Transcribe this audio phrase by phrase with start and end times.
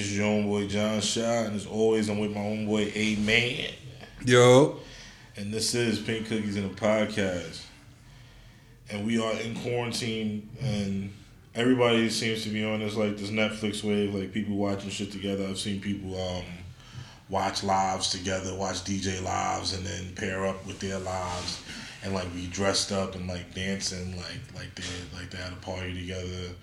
[0.00, 3.70] This is your homeboy John Shaw, and as always, I'm with my homeboy A Man.
[4.24, 4.80] Yo.
[5.36, 7.60] And this is Pink Cookies in a Podcast.
[8.88, 11.12] And we are in quarantine, and
[11.54, 15.46] everybody seems to be on this like this Netflix wave, like people watching shit together.
[15.46, 16.44] I've seen people um,
[17.28, 21.62] watch lives together, watch DJ lives, and then pair up with their lives,
[22.02, 25.56] and like be dressed up and like dancing, like like they like they had a
[25.56, 26.54] party together.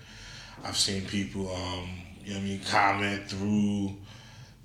[0.64, 1.88] I've seen people, um,
[2.28, 3.94] you know what I mean, comment through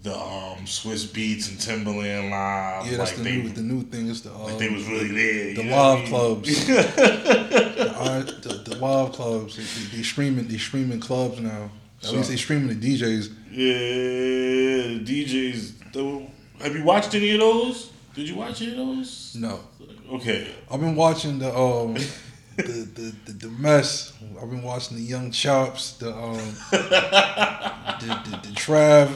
[0.02, 2.92] the um, Swizz Beatz and Timbaland live.
[2.92, 4.86] Yeah, that's like the they, new the new thing is the um, like they was
[4.86, 5.54] really there.
[5.54, 6.08] the know I live mean?
[6.10, 6.66] clubs.
[6.68, 9.56] the, uh, the, the live clubs.
[9.56, 11.72] They, they, they streaming they streaming clubs now.
[12.02, 13.32] At So- least they streaming the DJs.
[13.50, 15.72] Yeah, DJs.
[15.94, 16.28] though.
[16.60, 17.92] Have you watched any of those?
[18.14, 19.36] Did you watch any of those?
[19.40, 19.62] No.
[20.12, 20.52] Okay.
[20.70, 21.96] I've been watching the um
[22.58, 24.14] the, the, the, the mess.
[24.42, 26.38] I've been watching the Young Chops, the um
[26.72, 29.08] the, the, the Trav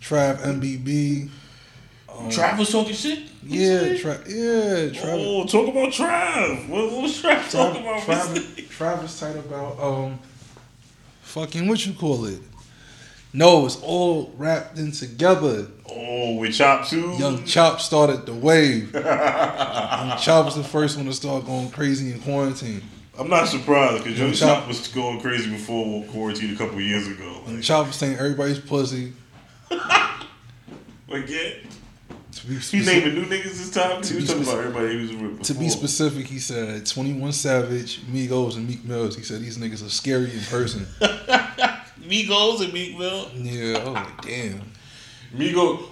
[0.00, 1.28] Trav MBB.
[2.08, 3.20] Um, Trav was talking shit.
[3.44, 4.26] Yeah, Trav.
[4.28, 5.14] Yeah, Trav.
[5.18, 6.68] Oh, talk about Trav.
[6.68, 8.02] What, what was Trav talking about?
[8.02, 8.62] Travis, recently?
[8.64, 10.18] Travis tight about um
[11.22, 12.40] fucking what you call it.
[13.38, 15.68] No, it's all wrapped in together.
[15.88, 17.12] Oh, with Chop too.
[17.12, 18.92] Young Chop started the wave.
[18.94, 22.82] Young Chop was the first one to start going crazy in quarantine.
[23.16, 26.80] I'm not surprised because Young Young Chop Chop- was going crazy before quarantine a couple
[26.80, 27.42] years ago.
[27.46, 29.12] Young Chop was saying everybody's pussy.
[29.70, 31.50] like yeah,
[32.32, 34.02] To be he naming new niggas this time.
[34.02, 37.30] To He was talking about everybody he was with to be specific, he said 21
[37.30, 39.14] Savage, Migos, and Meek Mills.
[39.14, 40.88] He said these niggas are scary in person.
[42.08, 43.28] Migos and Meek Mill.
[43.34, 44.72] Yeah, I was damn.
[45.34, 45.82] Migo,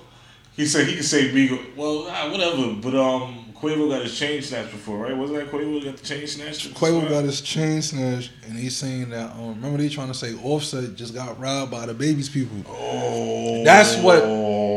[0.57, 1.77] he said he could say Migo.
[1.77, 2.73] Well, ah, whatever.
[2.81, 5.17] But um, Quavo got his chain snatched before, right?
[5.17, 6.73] Wasn't that Quavo got the chain snatched?
[6.75, 9.33] Quavo got his chain snatched, and he's saying that.
[9.33, 12.57] Um, remember they trying to say Offset just got robbed by the baby's people.
[12.69, 14.23] Oh, That's what-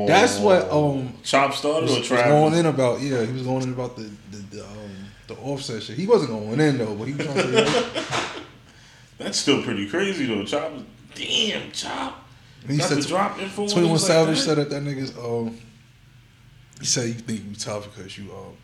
[0.07, 2.25] That's what um Chop started was, or was Travis?
[2.31, 2.99] going in about.
[3.01, 4.89] Yeah, he was going in about the the, the um
[5.27, 5.95] the Offset shit.
[5.97, 8.01] He wasn't going in though, but he was trying to say.
[9.19, 10.45] That's still pretty crazy though.
[10.45, 10.71] Chop,
[11.15, 12.25] damn Chop.
[12.63, 13.63] And he said drop info.
[13.63, 14.43] on Twenty One niggas like Savage that?
[14.43, 15.57] said that that niggas um
[16.79, 18.55] he said you think you tough because you um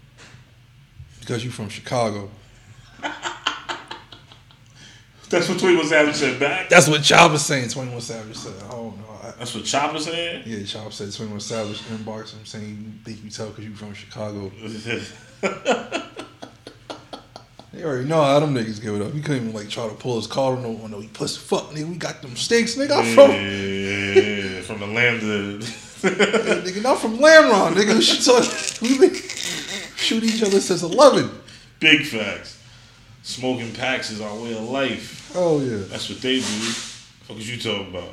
[1.19, 2.29] because you from Chicago.
[5.29, 6.69] That's what Twenty One Savage said back.
[6.69, 7.69] That's what Chop was saying.
[7.69, 8.53] Twenty One Savage said.
[8.63, 9.05] I don't know.
[9.23, 10.43] I, That's what Chop was saying.
[10.45, 12.35] yeah, Chop said Twenty One Savage inbox.
[12.37, 14.51] I'm saying you think you tough because you from Chicago.
[17.75, 19.11] They already know how them niggas give it up.
[19.11, 21.41] He couldn't even like try to pull his car on no, on no he pussy
[21.41, 21.89] fuck nigga.
[21.89, 22.95] We got them stakes, nigga.
[22.95, 25.61] I'm from yeah, from the land of.
[26.63, 28.01] nigga, not from Lamron, nigga.
[28.01, 29.13] She talk, we been
[29.97, 31.29] shooting each other since eleven.
[31.81, 32.63] Big facts.
[33.23, 35.33] Smoking packs is our way of life.
[35.35, 35.83] Oh yeah.
[35.89, 36.43] That's what they do.
[36.43, 38.11] Fuck is you talking about?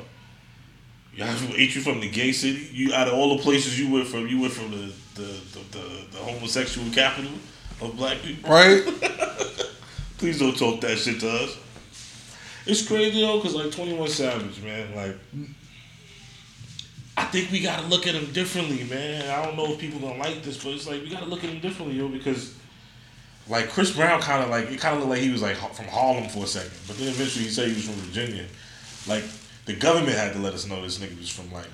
[1.15, 2.67] Y'all ain't you from the gay city?
[2.73, 5.59] You out of all the places you went from, you went from the the, the,
[5.71, 7.31] the, the homosexual capital
[7.85, 8.49] of black people.
[8.49, 8.83] Right?
[10.17, 11.57] Please don't talk that shit to us.
[12.65, 15.17] It's crazy though, cause like Twenty One Savage, man, like
[17.17, 19.29] I think we gotta look at him differently, man.
[19.29, 21.49] I don't know if people gonna like this, but it's like we gotta look at
[21.49, 22.55] him differently, yo, because
[23.47, 25.87] like Chris Brown kind of like it kind of looked like he was like from
[25.87, 28.45] Harlem for a second, but then eventually he said he was from Virginia.
[29.07, 29.23] Like
[29.65, 31.67] the government had to let us know this nigga was from like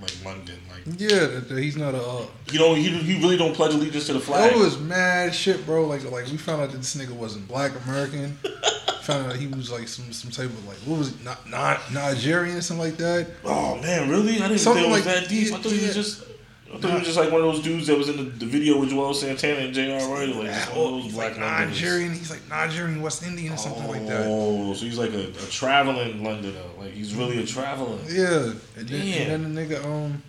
[0.00, 0.58] like London.
[0.70, 2.02] Like Yeah, he's not a.
[2.02, 4.52] Uh, he don't he, he really don't pledge allegiance to the flag.
[4.52, 5.86] that was mad shit, bro.
[5.86, 8.36] Like, like we found out that this nigga wasn't black American.
[9.02, 11.92] found out he was like some some type of like what was it, not not
[11.92, 13.28] Nigerian, something like that.
[13.44, 14.36] Oh man, really?
[14.40, 15.52] I didn't Something think it was like- that deep.
[15.52, 16.24] I thought he was just.
[16.74, 18.46] I thought he was just like one of those dudes that was in the, the
[18.46, 20.12] video with Juelz Santana and J.R.
[20.12, 21.80] Writer, like one of those he's black like Londoners.
[21.80, 22.12] Nigerian.
[22.12, 24.26] He's like Nigerian, West Indian, or something like that.
[24.28, 26.60] Oh, so he's like a, a traveling Londoner.
[26.78, 27.98] Like he's really a traveler.
[28.08, 30.22] Yeah, and then, and then the nigga um,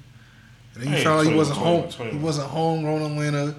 [0.75, 1.91] and then Hey, he found out he wasn't 21, home.
[1.91, 2.19] 21.
[2.19, 2.81] He wasn't home.
[2.83, 3.55] Grown in Atlanta.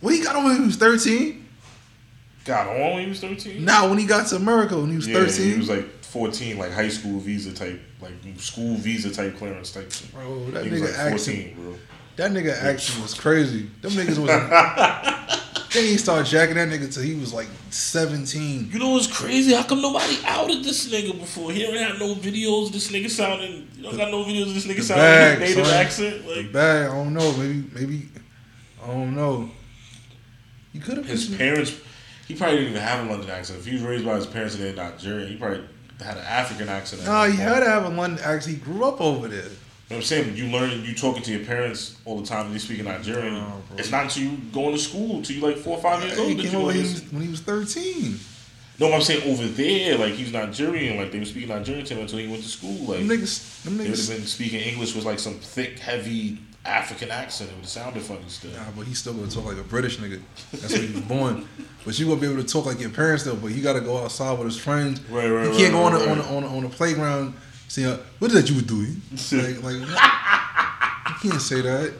[0.00, 1.46] When he got home, when he was thirteen.
[2.44, 3.64] Got on when he was thirteen.
[3.64, 6.58] Now, when he got to America, when he was yeah, thirteen, he was like fourteen,
[6.58, 9.90] like high school visa type, like school visa type clearance type.
[9.92, 10.12] shit.
[10.12, 11.74] bro, that He was nigga like accent, fourteen, bro.
[12.16, 13.70] that nigga accent was crazy.
[13.82, 14.28] Them niggas was.
[15.74, 18.70] then he started jacking that nigga till he was like seventeen.
[18.72, 19.54] You know what's crazy?
[19.54, 21.52] How come nobody outed this nigga before?
[21.52, 23.68] He don't have no videos of this nigga sounding.
[23.76, 25.74] You don't got no videos of this nigga the sounding bag, native son.
[25.74, 26.24] accent.
[26.26, 27.32] The Like bag, I don't know.
[27.36, 28.08] Maybe, maybe,
[28.82, 29.50] I don't know.
[30.72, 31.74] You could have his parents,
[32.26, 33.58] he probably didn't even have a London accent.
[33.60, 35.64] If he was raised by his parents and they're Nigerian, he probably
[36.00, 37.04] had an African accent.
[37.04, 38.56] Nah, he had to have a London accent.
[38.58, 39.38] He grew up over there.
[39.44, 39.50] You know
[39.88, 40.36] what I'm saying?
[40.36, 43.42] You learn, you talking to your parents all the time, and you speaking Nigerian.
[43.78, 46.20] It's not until you going to school, till you like four or five years He
[46.20, 46.30] old.
[46.38, 48.18] that came you over when he, was, when he was thirteen.
[48.80, 50.98] No, I'm saying over there, like he's Nigerian.
[50.98, 52.70] Like they were speaking Nigerian to him until he went to school.
[52.86, 54.10] Like Them niggas, them they would have niggas.
[54.16, 57.50] been speaking English with like some thick, heavy African accent.
[57.50, 58.50] It would have sounded funny still.
[58.52, 60.20] Nah, but he's still gonna talk like a British nigga.
[60.52, 61.48] That's where he was born.
[61.84, 63.36] But you gonna be able to talk like your parents though.
[63.36, 65.00] But you gotta go outside with his friends.
[65.10, 66.28] Right, right, He right, can't go on right, the, on right.
[66.28, 67.34] the, on the, on the playground.
[67.68, 69.00] See, uh, what is that you were doing?
[69.12, 71.92] like, like, you can't say that.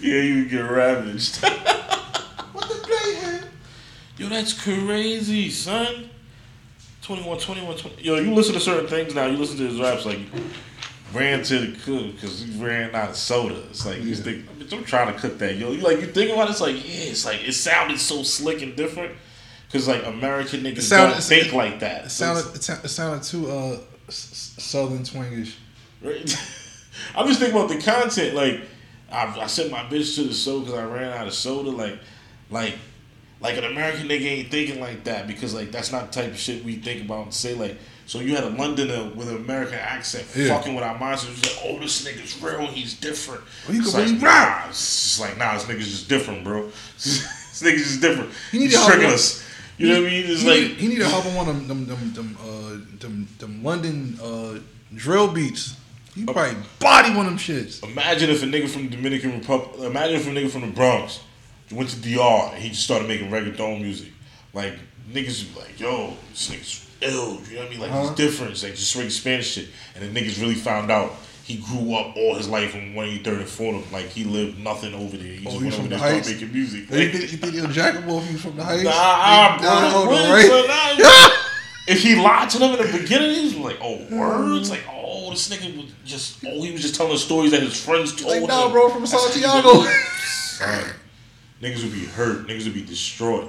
[0.00, 1.44] Yeah, you would get ravaged.
[2.52, 3.40] What the play.
[4.16, 6.08] Yo, that's crazy, son.
[7.02, 8.02] 21, 21, 20.
[8.02, 9.26] Yo, you listen to certain things now.
[9.26, 10.20] You listen to his raps like
[11.14, 13.62] ran to the cook because he ran out of soda.
[13.70, 15.56] It's like you think, I'm trying to cook that.
[15.56, 18.22] Yo, you like you think about it, it's like yeah, it's like it sounded so
[18.22, 19.14] slick and different
[19.66, 22.06] because like American niggas sounded- don't think like that.
[22.06, 23.78] It sounded, it, sou- it sounded too uh,
[24.08, 25.54] southern twingish.
[26.02, 26.36] Right?
[27.16, 28.34] I'm just thinking about the content.
[28.34, 28.60] Like,
[29.10, 31.70] I, I sent my bitch to the soda because I ran out of soda.
[31.70, 31.98] Like,
[32.50, 32.74] like,
[33.40, 36.38] like an American nigga ain't thinking like that because like that's not the type of
[36.38, 37.54] shit we think about and say.
[37.54, 40.48] Like, so you had a Londoner with an American accent Yeah.
[40.56, 41.26] fucking with our minds.
[41.28, 42.66] It's like, oh, this nigga's real.
[42.66, 43.42] He's different.
[43.66, 46.70] Well, he It's like, nah, it's like, nah, this nigga's just different, bro.
[46.96, 48.30] this nigga's just different.
[48.52, 49.44] He need He's to tricking us.
[49.76, 50.24] You know what I mean?
[50.26, 52.98] It's he, like need, he need to help him on them them them them, uh,
[53.00, 54.58] them, them London uh,
[54.94, 55.76] drill beats.
[56.14, 57.82] He probably body one of them shits.
[57.82, 61.20] Imagine if a nigga from the Dominican Republic, imagine if a nigga from the Bronx
[61.72, 64.12] went to DR and he just started making reggaeton music.
[64.52, 64.74] Like,
[65.10, 67.38] niggas would be like, yo, this nigga's ill.
[67.48, 67.80] You know what I mean?
[67.80, 68.14] Like, he's Huh?
[68.14, 68.52] different.
[68.52, 69.68] It's like just straight Spanish shit.
[69.94, 71.12] And the niggas really found out
[71.44, 73.84] he grew up all his life in 183rd and Fulham.
[73.92, 75.26] Like, he lived nothing over there.
[75.26, 76.30] He Oh, just he went over there the and Heights?
[76.30, 76.80] making music.
[76.80, 78.84] You think, you think he'll jack him off you from the heights?
[78.84, 79.66] Nah, bro.
[79.68, 80.96] Nah, hold on, right?
[80.98, 81.28] Now-
[81.86, 84.70] if he lied to them in the beginning, he was like, oh, words?
[84.70, 88.14] Like, oh, this nigga was just, oh, he was just telling stories that his friends
[88.14, 88.72] told Like, nah, him.
[88.72, 89.72] bro, from That's how you Santiago.
[89.82, 89.90] do it.
[90.24, 90.84] Son,
[91.60, 92.46] niggas would be hurt.
[92.46, 93.48] Niggas would be destroyed.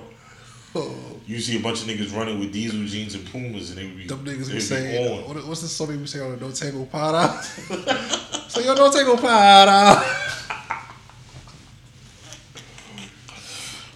[0.76, 0.94] Oh,
[1.28, 3.98] You see a bunch of niggas running with diesel jeans and pumas, and they would
[3.98, 5.36] be, them niggas be saying, on.
[5.36, 7.42] what, what's the song they be saying on the No Tango Para?
[8.48, 10.04] so, yo, No Tango Para.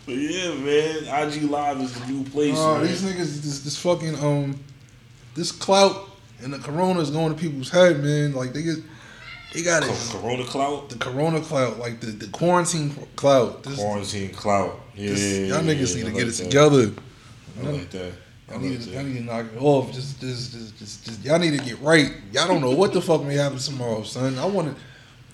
[0.05, 2.55] But yeah, man, IG Live is the new place.
[2.55, 2.81] Man.
[2.81, 4.59] these niggas, this, this fucking, um,
[5.35, 6.09] this clout
[6.41, 8.33] and the corona is going to people's head, man.
[8.33, 8.77] Like, they get,
[9.53, 9.91] they got it.
[10.11, 13.61] Corona clout, The corona clout, like the, the quarantine clout.
[13.61, 14.79] This, quarantine clout.
[14.95, 16.43] Yeah, this- y'all niggas yeah, need to like get it that.
[16.45, 16.91] together.
[17.61, 18.11] I like that.
[18.49, 19.91] I like need, to, need to knock it off.
[19.93, 22.11] Just, just, just, just, just, y'all need to get right.
[22.31, 24.37] Y'all don't know what the fuck may happen tomorrow, son.
[24.39, 24.81] I want to.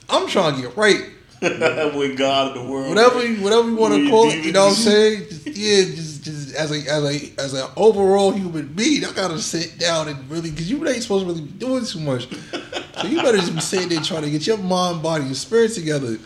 [0.09, 1.01] I'm trying to get right.
[1.41, 2.89] with God in the world.
[2.89, 4.43] Whatever, you, whatever you want to call it.
[4.43, 5.25] You know what I'm saying?
[5.29, 9.37] Just, yeah, just, just as a, as a, as an overall human being, I gotta
[9.39, 12.27] sit down and really, because you ain't supposed to really be doing too much.
[13.01, 15.73] So you better just be sitting there trying to get your mind, body, and spirit
[15.73, 16.17] together.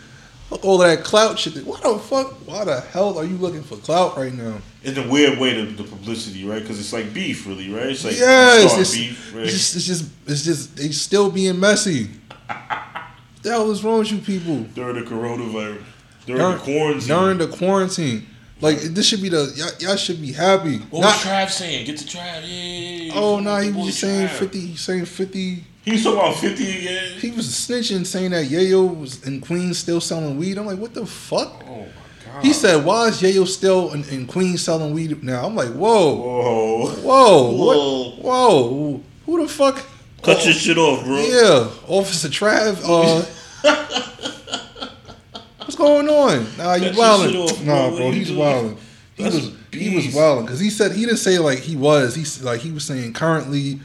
[0.50, 1.54] Fuck all that clout shit.
[1.64, 2.32] Why the fuck?
[2.44, 4.58] Why the hell are you looking for clout right now?
[4.82, 6.60] in a weird way the, the publicity, right?
[6.60, 7.86] Because it's like beef, really, right?
[7.88, 9.44] It's like yeah, it's just, beef, right?
[9.44, 12.08] it's just, it's just, it's just, they still being messy.
[12.46, 12.58] What
[13.42, 14.60] the hell is wrong with you people?
[14.74, 15.82] during the coronavirus,
[16.26, 17.08] during During, the quarantine.
[17.08, 18.26] during the quarantine,
[18.62, 20.78] like this should be the y'all, y'all should be happy.
[20.90, 21.86] what Not- was Trav saying?
[21.86, 23.12] Get the Trav, yeah.
[23.14, 24.30] oh no, he was just saying Trav.
[24.30, 24.60] fifty.
[24.60, 25.64] He saying fifty.
[25.82, 27.18] He was talking about fifty again.
[27.18, 30.58] He was snitching, saying that Yayo was in Queens still selling weed.
[30.58, 31.62] I'm like, what the fuck?
[31.66, 31.86] Oh my
[32.32, 32.44] god.
[32.44, 35.46] He said, why is Yayo still in, in Queens selling weed now?
[35.46, 38.12] I'm like, whoa, "Whoa, whoa, Whoa.
[38.14, 38.24] what?
[38.24, 39.82] Whoa, who the fuck?
[40.22, 42.80] cut your shit off, bro." Yeah, Officer Trav.
[42.84, 43.24] Uh,
[45.60, 46.46] what's going on?
[46.58, 47.32] Nah, you shit wilding.
[47.32, 47.46] bro.
[47.64, 48.38] Nah, bro, he's doing?
[48.38, 48.76] wilding.
[49.16, 49.34] He was
[49.72, 50.16] he was beast.
[50.16, 52.14] wilding because he said he didn't say like he was.
[52.14, 53.80] He's like he was saying currently.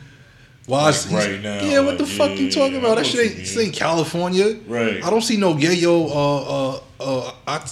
[0.67, 2.98] Why Like right now, Yeah, what the like, fuck yeah, you talking yeah, I about?
[2.98, 4.55] That shit ain't, this ain't California.
[4.67, 5.03] Right.
[5.03, 6.10] I don't see no yayo.
[6.10, 7.65] Uh, uh, uh, I,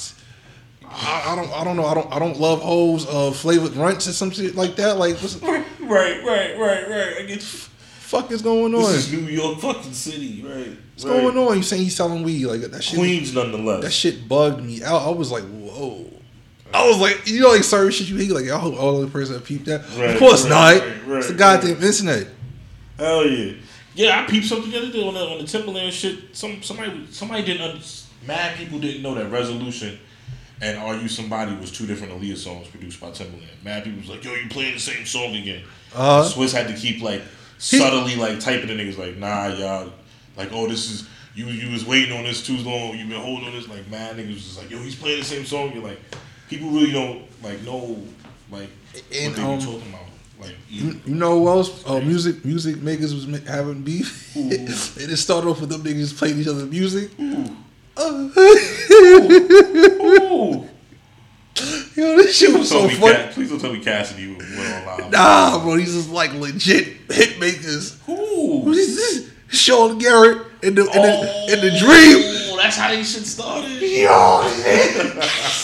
[0.86, 1.86] I, I don't, I don't know.
[1.86, 3.08] I don't, I don't love hoes.
[3.08, 4.98] Uh, flavored runts or some shit like that.
[4.98, 7.14] Like, what's Right, right, right, right, right.
[7.20, 7.42] I get.
[7.42, 8.82] fuck is going on?
[8.82, 10.78] This is New York fucking city, right?
[10.94, 11.58] What's going on?
[11.58, 12.46] You saying he's selling weed?
[12.46, 13.00] Like that shit.
[13.00, 13.82] Queens, nonetheless.
[13.84, 15.02] That shit bugged me out.
[15.02, 16.06] I was like, whoa.
[16.72, 18.32] I was like, you know, like certain shit you hate.
[18.32, 19.82] Like, I hope all the person that peeped that.
[19.98, 20.88] Right, of course right, not.
[20.88, 22.28] right, right, it's the goddamn internet.
[22.98, 23.54] Hell yeah.
[23.96, 26.36] Yeah, I peeped something the other day on the, on the Timbaland shit.
[26.36, 27.86] Some somebody somebody didn't under,
[28.26, 30.00] mad people didn't know that Resolution
[30.62, 33.64] and Are You Somebody was two different Aaliyah songs produced by Timbaland.
[33.64, 35.64] Mad people was like, yo, you playing the same song again.
[35.94, 36.24] Uh-huh.
[36.24, 37.22] Swizz had to keep like
[37.58, 39.92] subtly like typing the niggas like, nah, y'all,
[40.38, 41.46] like, oh, this is you.
[41.46, 42.98] You was waiting on this too long.
[42.98, 43.68] You been holding on this.
[43.68, 45.72] Like, mad niggas was just like, yo, he's playing the same song.
[45.74, 46.00] You're like,
[46.50, 48.02] people really don't like know
[48.50, 48.70] like
[49.14, 50.06] And, what they um, be talking about.
[50.44, 51.84] Like, You, you know who else?
[51.88, 54.32] Uh, music music makers was having beef.
[54.36, 54.58] They
[55.08, 57.12] just started off with them niggas playing each other's music.
[57.20, 57.56] ooh,
[57.96, 58.30] Uh,
[59.66, 60.68] ooh.
[61.96, 63.14] yo, this shit was so funny.
[63.16, 65.12] Ca- please don't tell me Cassidy went on live.
[65.12, 68.00] Nah, bro, these is like legit hit makers.
[68.06, 68.62] Who?
[68.62, 69.30] Who's this?
[69.50, 72.58] Sean Garrett in the in Oh, the, in the dream.
[72.58, 73.80] that's how they shit started.
[73.80, 74.42] Yo,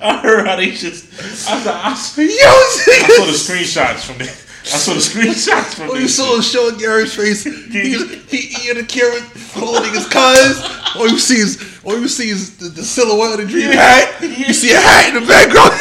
[0.00, 0.92] I heard how they shit.
[0.92, 4.24] I, saw- I, saw- yo, I saw the screenshots from the.
[4.24, 6.52] I saw the screenshots from Oh, you saw shit.
[6.52, 7.44] Sean Garrett's face.
[7.44, 7.94] He, he,
[8.38, 9.20] he in the camera
[9.54, 10.60] holding his cuz.
[10.96, 14.20] All you see is, all you see is the, the silhouette of the dream hat.
[14.20, 15.74] You see a hat in the background.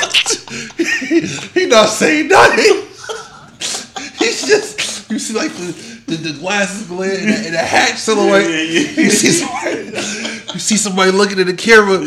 [1.53, 2.85] he not saying nothing.
[4.19, 5.73] He's just, you see like the,
[6.07, 8.49] the, the glasses glare and and the hat silhouette.
[8.49, 9.01] Yeah, yeah, yeah.
[9.03, 9.91] You see somebody,
[10.53, 12.05] you see somebody looking at the camera.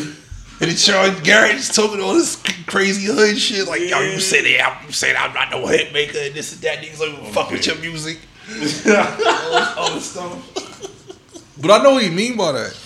[0.60, 2.36] And it's Sean Garrett just talking all this
[2.66, 5.92] crazy hood shit, like, yo, you say that, you say that I'm not no hit
[5.92, 8.18] maker, and this and that, niggas like, oh, fuck with your music.
[8.50, 11.56] all this stuff.
[11.60, 12.78] But I know what you mean by that.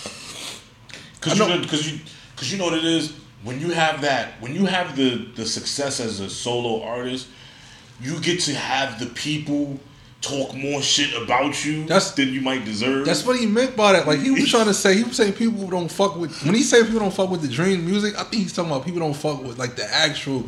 [1.19, 1.99] Cause you, know, cause you,
[2.35, 3.13] cause you know what it is.
[3.43, 7.27] When you have that, when you have the the success as a solo artist,
[7.99, 9.79] you get to have the people
[10.21, 13.05] talk more shit about you That's- than you might deserve.
[13.05, 14.07] That's what he meant by that.
[14.07, 16.43] Like he was trying to say, he was saying people don't fuck with.
[16.43, 18.85] When he say people don't fuck with the dream music, I think he's talking about
[18.85, 20.43] people don't fuck with like the actual,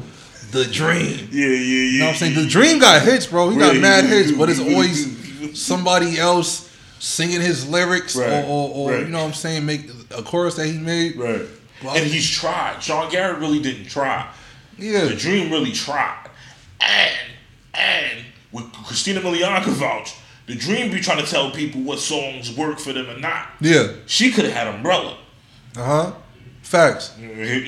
[0.52, 1.28] the dream.
[1.32, 1.54] yeah, yeah, yeah.
[1.54, 2.36] You know what I'm saying?
[2.36, 3.50] The dream got hits, bro.
[3.50, 6.64] He got mad hits, but it's always somebody else
[7.00, 9.00] singing his lyrics Right, or, or, or right.
[9.02, 11.16] you know what I'm saying, make a chorus that he made.
[11.16, 11.42] Right.
[11.84, 12.82] Well, and he's tried.
[12.82, 14.28] Sean Garrett really didn't try.
[14.80, 15.06] Yeah.
[15.06, 16.28] The Dream really tried.
[16.82, 17.14] And
[17.76, 22.56] and with Christina Milian can vouch, the Dream be trying to tell people what songs
[22.56, 23.48] work for them or not.
[23.60, 23.88] Yeah.
[24.06, 25.18] She could have had Umbrella.
[25.76, 26.12] Uh huh.
[26.62, 27.16] Facts.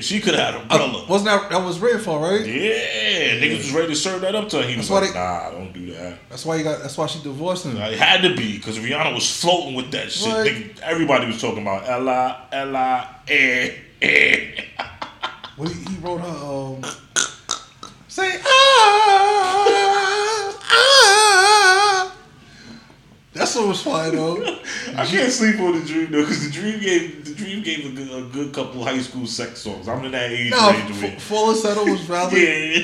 [0.00, 1.06] She could have had Umbrella.
[1.08, 2.44] Wasn't that that was written for right?
[2.44, 4.62] yeah, niggas was ready to serve that up to her.
[4.68, 6.18] He was That's why like, they- nah, don't do that.
[6.28, 6.80] That's why you got.
[6.82, 7.78] That's why she divorced him.
[7.78, 10.28] It had to be because Rihanna was floating with that shit.
[10.30, 13.72] Nigga, everybody was talking about Ella, Ella, eh,
[14.02, 14.64] eh.
[15.56, 16.26] Well, he, he wrote her.
[16.28, 16.82] Um,
[18.08, 19.66] say ah
[20.72, 22.16] ah.
[23.32, 24.42] That song was fire though.
[24.96, 27.90] I can't sleep on the dream though, because the dream gave the dream gave a
[27.90, 29.88] good, a good couple high school sex songs.
[29.88, 32.32] I'm in that age No, range where, F- Falsetto was valid.
[32.32, 32.78] yeah,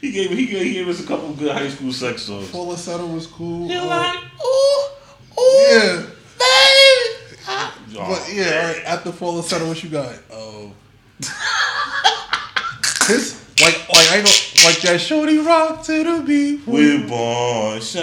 [0.00, 2.48] he gave he gave, he gave us a couple good high school sex songs.
[2.50, 3.68] Falsetto was cool.
[3.70, 5.96] You're Uh, like, ooh, ooh, yeah,
[6.38, 7.36] baby.
[7.46, 8.44] but Oh, yeah.
[8.44, 10.14] All right, after Falsetto, what you got?
[10.32, 10.72] Oh,
[13.06, 16.66] his like like I know like that shorty rock to the beat.
[16.66, 18.02] We're born shine.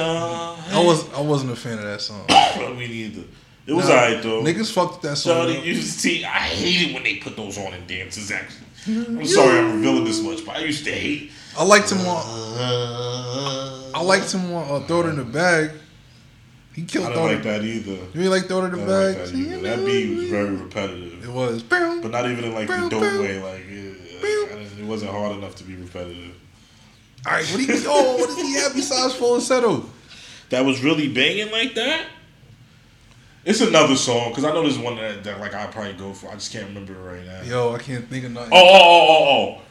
[0.72, 2.26] I was I wasn't a fan of that song.
[2.78, 3.24] Me neither.
[3.68, 4.42] It was Nah, alright though.
[4.44, 5.48] Niggas fucked that song.
[5.48, 5.66] Shawty up.
[5.66, 6.26] used to see.
[6.26, 8.32] I hate it when they put those on in dances.
[8.32, 11.32] Actually, I'm sorry I'm revealing this much, but I used to hate.
[11.58, 12.24] I liked him on.
[13.94, 15.72] I liked him on uh, Throw It in the Bag.
[16.74, 17.08] He killed.
[17.08, 17.98] I don't like that either.
[18.14, 19.28] You like Throw It in the like Bag?
[19.28, 19.60] that either.
[19.62, 21.62] That beat was very repetitive, It was.
[21.64, 23.42] But not even in like the dope way.
[23.42, 23.66] Like
[24.62, 26.36] it, it wasn't hard enough to be repetitive.
[27.26, 27.84] All right, what do you?
[27.86, 29.86] Oh, what does he have besides Falsetto?
[30.50, 32.08] That was really banging like that.
[33.44, 36.30] It's another song because I know there's one that, that like I probably go for.
[36.30, 37.42] I just can't remember it right now.
[37.42, 38.52] Yo, I can't think of nothing.
[38.54, 39.62] Oh, oh, oh, oh, oh.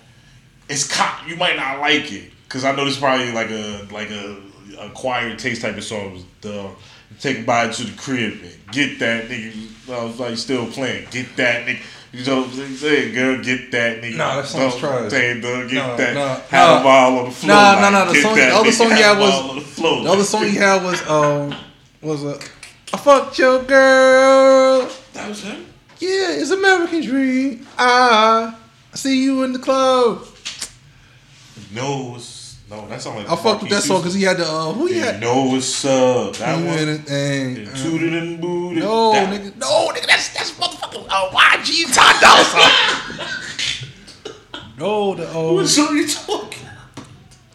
[0.69, 1.29] It's cop.
[1.29, 4.41] You might not like it because I know this is probably like a like a
[4.81, 6.25] acquired taste type of song.
[6.41, 6.71] The
[7.19, 9.91] take a bite to the crib and get that nigga.
[9.91, 11.09] I was like still playing.
[11.11, 11.81] Get that nigga.
[12.13, 13.43] You know what I'm saying, girl?
[13.43, 14.17] Get that nigga.
[14.17, 15.11] Nah, that song's trash.
[15.11, 16.15] Say, dog, get Nah, that.
[16.15, 16.81] nah, have nah.
[16.81, 17.55] a ball on the floor.
[17.57, 20.05] Nah, like, nah, nah, the song- the other song he had was- the floor.
[20.05, 21.55] The other song he had was um
[22.03, 22.39] was a
[22.93, 24.89] I fucked your girl.
[25.13, 25.67] That was him.
[26.01, 27.67] Yeah, it's American Dream.
[27.79, 28.59] Ah,
[28.93, 30.27] I see you in the club.
[31.73, 32.40] No, it's,
[32.71, 33.29] no, that song like.
[33.29, 35.21] I fucked with that song because he had the uh, who he had.
[35.21, 36.37] know what's up.
[36.37, 36.67] That one.
[36.89, 37.09] it, and,
[37.59, 38.83] And uh, tooted and booted.
[38.85, 43.27] No, That- nigga, no, nigga, that's that's motherfucking uh, YG Todd Sign.
[44.79, 46.67] No, the oh, What song you talking?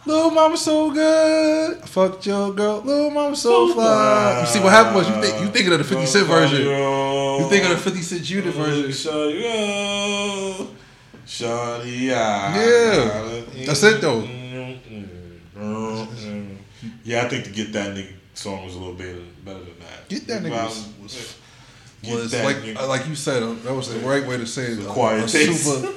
[0.06, 1.82] little mama so good.
[1.82, 4.42] I fucked your girl, little mama so fly.
[4.42, 6.60] You see what happened was you think you thinking of the Fifty Cent version.
[6.62, 8.90] You think of the Fifty Cent Junior version.
[8.90, 10.68] Shawty,
[11.26, 12.54] Shawty, yeah.
[12.54, 13.64] Yeah.
[13.66, 14.20] That's it, though.
[17.06, 20.08] Yeah, I think to get that nigga song was a little bit better than that.
[20.08, 21.34] Get that nigga was- was-
[22.08, 24.80] Was like nigga- like you said, uh, that was the right way to say it.
[24.86, 25.64] uh, Quiet a taste.
[25.64, 25.92] super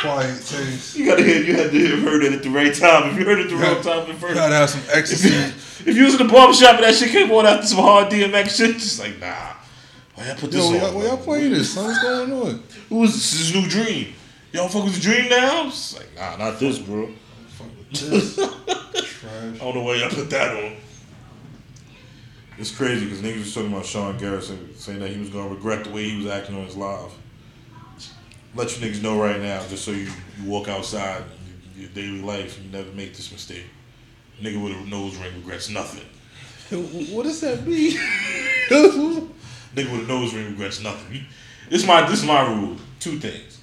[0.00, 0.96] quiet taste.
[0.96, 1.42] You gotta hear.
[1.42, 3.10] You had to have heard it at the right time.
[3.10, 4.80] If you heard it at the You wrong time at You first, gotta have some
[4.80, 5.28] if ecstasy.
[5.30, 8.08] you, if you was in the barbershop and that shit came on after some hard
[8.10, 9.54] DMX shit, just like nah.
[10.14, 10.94] Why y'all put this Yo, on?
[10.94, 11.74] well, y'all play this.
[11.74, 11.84] son.
[11.86, 12.62] What's going on?
[12.88, 13.30] Who is this?
[13.32, 14.14] This is new dream.
[14.52, 15.66] Y'all fuck with the dream now?
[15.68, 17.10] It's like nah, not this, bro.
[17.48, 18.38] Fuck with this.
[19.26, 19.58] I Trash.
[19.58, 20.76] don't know why y'all put that on.
[22.58, 25.84] It's crazy because niggas was talking about Sean Garrison saying that he was gonna regret
[25.84, 27.12] the way he was acting on his live.
[28.54, 30.08] let you niggas know right now, just so you,
[30.40, 31.22] you walk outside
[31.74, 33.66] in your daily life and you never make this mistake.
[34.40, 36.04] Nigga with a nose ring regrets nothing.
[37.14, 37.92] What does that mean?
[38.70, 41.14] Nigga with a nose ring regrets nothing.
[41.16, 41.22] You-
[41.68, 42.76] This is my this is my rule.
[43.00, 43.60] Two things.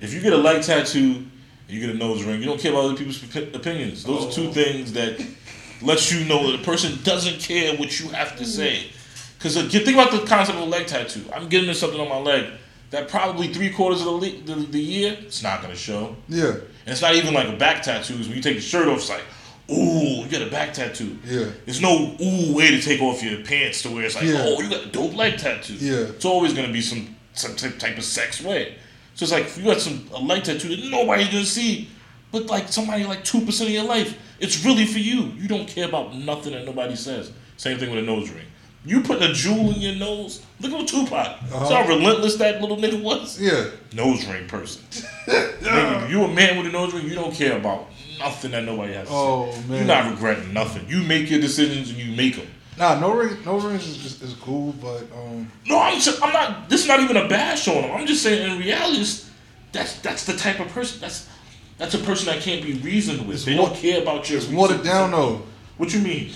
[0.00, 1.26] If you get a light tattoo,
[1.68, 2.40] you get a nose ring.
[2.40, 3.22] You don't care about other people's
[3.54, 4.04] opinions.
[4.04, 5.24] Those are two things that
[5.82, 8.90] lets you know that a person doesn't care what you have to say.
[9.36, 11.24] Because uh, you think about the concept of a leg tattoo.
[11.34, 12.50] I'm getting something on my leg
[12.90, 16.16] that probably three quarters of the, le- the, the year it's not gonna show.
[16.28, 18.14] yeah, And it's not even like a back tattoo.
[18.14, 19.22] when you take the shirt off, it's like,
[19.70, 21.18] ooh, you got a back tattoo.
[21.24, 21.50] Yeah.
[21.66, 24.42] There's no ooh way to take off your pants to where it's like, Yeah.
[24.46, 25.74] oh, you got a dope leg tattoo.
[25.74, 25.96] Yeah.
[26.14, 28.76] It's always gonna be some some type of sex way.
[29.18, 31.88] So it's like if you got some a light tattoo that nobody's gonna see,
[32.30, 35.32] but like somebody like two percent of your life, it's really for you.
[35.36, 37.32] You don't care about nothing that nobody says.
[37.56, 38.44] Same thing with a nose ring.
[38.84, 40.46] You putting a jewel in your nose.
[40.60, 41.10] Look at Tupac.
[41.12, 41.66] Uh-huh.
[41.66, 43.70] See how relentless that little nigga was yeah.
[43.92, 44.82] nose ring person.
[45.26, 47.88] Nigga, you a man with a nose ring, you don't care about
[48.20, 49.60] nothing that nobody has to Oh, say.
[49.62, 49.76] man.
[49.78, 50.88] You're not regretting nothing.
[50.88, 52.46] You make your decisions and you make them.
[52.78, 56.68] Nah, no ring, no rings is, is, is cool, but um, No, I'm I'm not.
[56.68, 57.90] This is not even a bash on him.
[57.96, 59.28] I'm just saying, in reality, it's,
[59.72, 61.00] that's that's the type of person.
[61.00, 61.28] That's
[61.76, 63.36] that's a person that can't be reasoned with.
[63.36, 64.38] It's they wa- don't care about your.
[64.38, 65.42] it's watered down though.
[65.76, 66.30] What you mean?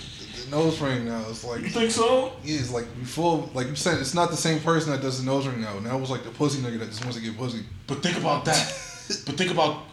[0.45, 2.33] The nose ring now, it's like You think so?
[2.43, 5.25] yeah, it's like before, like you said, it's not the same person that does the
[5.25, 5.79] nose ring now.
[5.79, 7.63] Now it was like the pussy nigga that just wants to get pussy.
[7.87, 8.57] But think about that.
[9.25, 9.83] but think about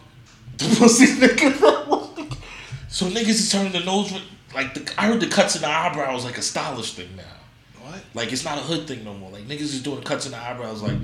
[0.57, 2.37] the pussy nigga.
[2.89, 4.21] so niggas is turning the nose ring
[4.53, 7.23] like the, I heard the cuts in the eyebrows like a stylish thing now.
[7.81, 8.01] What?
[8.13, 9.31] Like it's not a hood thing no more.
[9.31, 11.01] Like niggas is doing cuts in the eyebrows like, like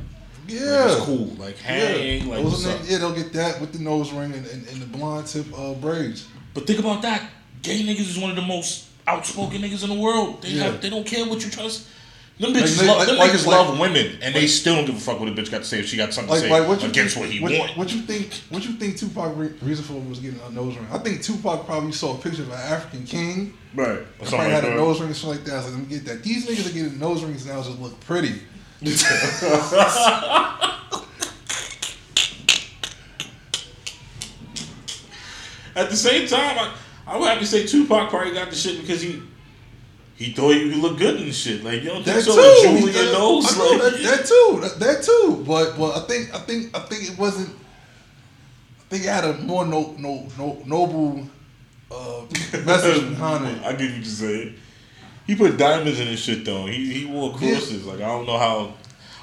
[0.48, 0.86] Yeah.
[0.92, 1.28] it's cool.
[1.38, 2.36] Like hang, yeah.
[2.36, 2.80] like what's up?
[2.86, 5.74] yeah, they'll get that with the nose ring and, and, and the blonde tip uh,
[5.74, 6.28] braids.
[6.54, 7.30] But think about that.
[7.62, 10.42] Gay niggas is one of the most outspoken niggas in the world.
[10.42, 10.64] They Yeah.
[10.64, 11.88] have they don't care what you s-
[12.40, 14.86] Them bitches Like, love, like- them like- niggas like- love women, and they still don't
[14.86, 16.48] give a fuck what a bitch got to say if she got something Like, to
[16.48, 17.78] say like what you against think, what he what, want.
[17.78, 18.32] What you think?
[18.50, 20.86] What you think Tupac re- reason for was getting a nose ring?
[20.92, 23.54] I think Tupac probably saw a picture of an African king.
[23.74, 24.00] Right.
[24.20, 25.54] Probably had a nose ring and shit like that.
[25.54, 26.24] I was like, let me get that.
[26.24, 28.34] These niggas are getting nose rings now just look pretty.
[35.76, 36.74] At the same time, I,
[37.06, 39.22] I would have to say Tupac probably got the shit because he
[40.18, 41.64] he thought he look good and shit.
[41.64, 42.36] Like you don't think That so?
[42.36, 42.80] too.
[42.80, 44.60] Julia That- nose, I know, like, that, that too.
[44.62, 45.44] That, that too.
[45.48, 47.50] But but I think I think I think it wasn't.
[47.50, 51.28] I think it had a more no no no noble
[51.92, 52.22] uh,
[52.66, 53.64] message behind it.
[53.64, 54.56] I get what you're saying.
[55.28, 56.66] He put diamonds in his shit though.
[56.66, 57.86] He he wore crosses.
[57.86, 58.74] Like I don't know how.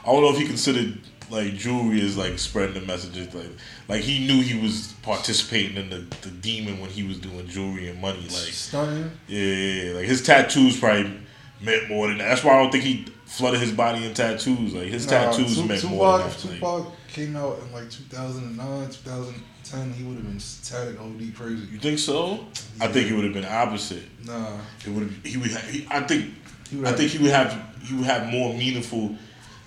[0.03, 0.99] I don't know if he considered
[1.31, 3.35] like jewelry is like spreading the messages.
[3.35, 3.51] Like
[3.89, 7.89] like he knew he was participating in the, the demon when he was doing jewelry
[7.89, 8.21] and money.
[8.23, 9.11] Like Stunning.
[9.27, 9.93] yeah, yeah, yeah.
[9.95, 11.13] like his tattoos probably
[11.61, 12.29] meant more than that.
[12.29, 14.75] That's why I don't think he flooded his body in tattoos.
[14.75, 16.45] Like his Nah, tattoos meant Tupac, more than that.
[16.45, 21.67] Like, Tupac came out in like 2009, 2010, he would have been tatted OD crazy.
[21.73, 22.47] you think so?
[22.81, 24.05] I think it would have been opposite.
[24.25, 24.59] Nah.
[24.87, 25.25] It would have.
[25.25, 25.51] He would.
[25.51, 26.35] Have, he, I think.
[26.71, 27.77] He I think he would have.
[27.83, 29.17] He would have more meaningful.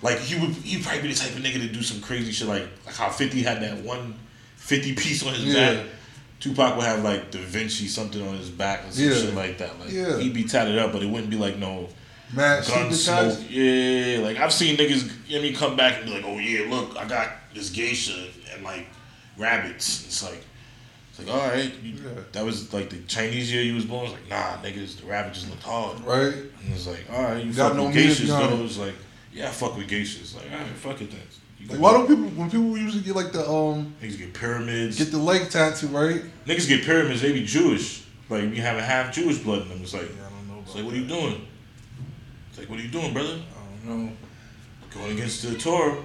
[0.02, 0.50] Like he would.
[0.50, 2.46] He'd probably be the type of nigga to do some crazy shit.
[2.48, 4.14] Like like how Fifty had that one
[4.56, 5.74] 50 piece on his Yeah.
[5.74, 5.86] back.
[6.40, 9.14] Tupac would have like Da Vinci something on his back or some Yeah.
[9.14, 9.78] shit like that.
[9.80, 10.18] Like Yeah.
[10.20, 11.88] he'd be tatted up, but it wouldn't be like no
[12.32, 13.38] Matt gun smoke.
[13.50, 15.10] Yeah, like I've seen niggas.
[15.26, 17.70] You know I mean, come back and be like, oh yeah, look, I got this
[17.70, 18.86] geisha and like
[19.36, 20.04] rabbits.
[20.06, 20.44] It's like.
[21.10, 22.20] It's like, all right, you, Yeah.
[22.30, 24.04] that was like the Chinese year you was born.
[24.04, 25.98] It's like, nah, niggas, the rabbit just looked hard.
[26.04, 26.32] Right?
[26.32, 28.54] And it's like, all right, you Got no geishas, though.
[28.54, 28.60] it.
[28.64, 28.94] It's like,
[29.32, 30.34] yeah, I fuck with geishas.
[30.36, 31.20] Like, all right, fuck it then.
[31.58, 34.96] You Like, why don't people, when people usually get like the, um, Niggas get pyramids.
[34.98, 36.22] get the leg tattoo, right?
[36.46, 38.04] Niggas get pyramids, they be Jewish.
[38.30, 39.82] Like, you have a half Jewish blood in them.
[39.82, 41.46] It's like, Yeah, I don't know it's like, what are you doing?
[42.50, 43.38] It's like, what are you doing, brother?
[43.84, 44.12] I don't know.
[44.94, 45.96] Going against the Torah.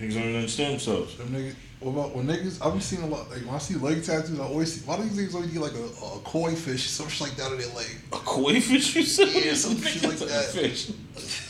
[0.00, 1.16] Niggas don't even understand themselves.
[1.16, 2.64] Them niggas, what about when niggas?
[2.64, 3.30] I've been seeing a lot.
[3.30, 4.86] Like when I see leg tattoos, I always see.
[4.86, 7.50] Why do these niggas always get like a, a koi fish, some shit like that
[7.50, 7.86] on their leg?
[8.12, 9.28] A koi fish, you said?
[9.28, 10.44] Yeah, some shit like that.
[10.46, 10.90] Fish.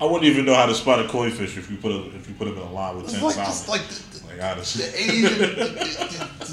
[0.00, 2.28] I wouldn't even know how to spot a koi fish if you put a, if
[2.28, 3.36] you put them in a line with It's ten like
[3.68, 4.84] like the, the, Like honestly.
[4.84, 5.38] the Asian,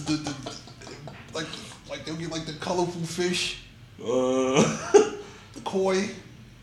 [0.05, 0.35] the,
[1.33, 1.47] like
[1.89, 3.59] like they'll get like the colorful fish,
[3.99, 4.61] Uh,
[5.53, 6.09] the koi.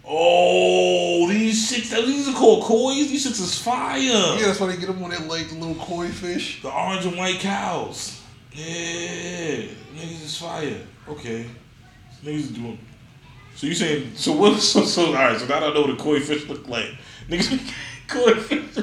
[0.06, 2.94] oh, these shits, these are called koi.
[2.94, 3.98] These shits is fire.
[4.00, 6.62] Yeah, that's why they get them on their leg, the little koi fish.
[6.62, 8.20] The orange and white cows.
[8.52, 8.64] Yeah,
[9.94, 10.80] niggas is fire.
[11.08, 11.46] Okay,
[12.24, 12.78] niggas is doing.
[13.60, 14.58] So you saying so what?
[14.58, 15.38] So so all right.
[15.38, 16.88] So now I know what a koi fish look like.
[17.28, 17.60] Niggas,
[18.08, 18.74] koi fish.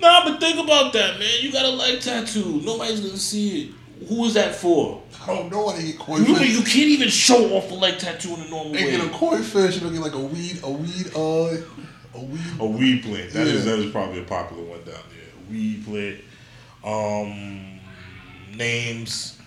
[0.00, 1.28] Nah, but think about that, man.
[1.42, 2.62] You got a leg tattoo.
[2.64, 4.06] Nobody's gonna see it.
[4.08, 5.02] Who is that for?
[5.22, 6.48] I don't know they get koi You, fish.
[6.50, 8.90] you can't even show off a leg tattoo in a normal They way.
[8.92, 11.56] get a koi fish get like a weed, a weed, uh,
[12.14, 12.40] a weed.
[12.58, 13.32] A weed plant.
[13.32, 13.72] That is Yeah.
[13.72, 15.50] that is probably a popular one down there.
[15.50, 16.20] Weed plant.
[16.82, 17.80] Um,
[18.56, 19.37] names.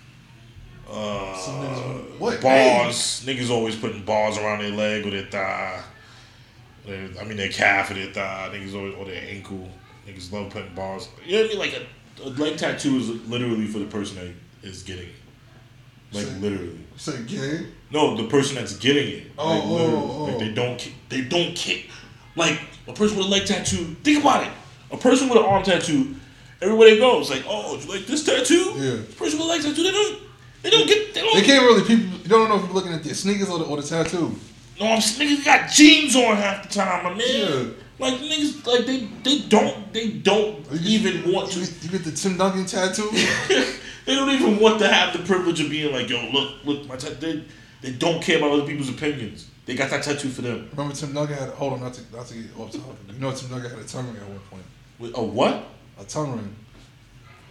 [0.91, 2.41] Uh, Some niggas- what?
[2.41, 3.23] bars?
[3.25, 5.81] Niggas always putting bars around their leg or their thigh.
[6.85, 8.49] Their- I mean their calf or their thigh.
[8.53, 9.69] Niggas always or their ankle.
[10.07, 11.07] Niggas love putting bars.
[11.25, 11.59] You know what I mean?
[11.59, 11.87] Like
[12.25, 15.15] a, a leg tattoo is literally for the person that is getting it.
[16.11, 16.77] Like So- literally.
[16.97, 17.65] Say gay.
[17.89, 19.31] No, the person that's getting it.
[19.37, 20.23] Oh, like, oh, oh.
[20.25, 21.89] Like they don't they don't kick.
[22.35, 23.95] Like a person with a leg tattoo.
[24.03, 24.51] Think about it.
[24.91, 26.15] A person with an arm tattoo.
[26.61, 28.73] Everywhere they go, it's like, oh, you like this tattoo?
[28.75, 28.91] Yeah.
[28.97, 29.81] This person with a leg tattoo.
[29.83, 30.21] They don't.
[30.61, 31.13] They don't get.
[31.13, 31.35] They don't.
[31.35, 32.17] They can't really people.
[32.19, 34.35] You don't know if you're looking at their sneakers or the, or the tattoo.
[34.79, 37.19] no, I'm niggas got jeans on half the time, my man.
[37.27, 37.63] Yeah.
[37.99, 41.59] Like niggas, like they they don't they don't get- even want to.
[41.59, 43.09] you get the Tim Duncan tattoo.
[44.05, 46.95] they don't even want to have the privilege of being like, yo, look, look, my
[46.95, 47.15] tattoo.
[47.15, 47.43] They,
[47.81, 49.47] they don't care about other people's opinions.
[49.65, 50.67] They got that tattoo for them.
[50.71, 51.49] Remember Tim Duncan had.
[51.49, 52.95] Hold on, not to not to get off topic.
[53.13, 54.63] You know Tim Duncan had a tongue ring at one point.
[54.99, 55.63] With a what?
[55.99, 56.55] A tongue ring.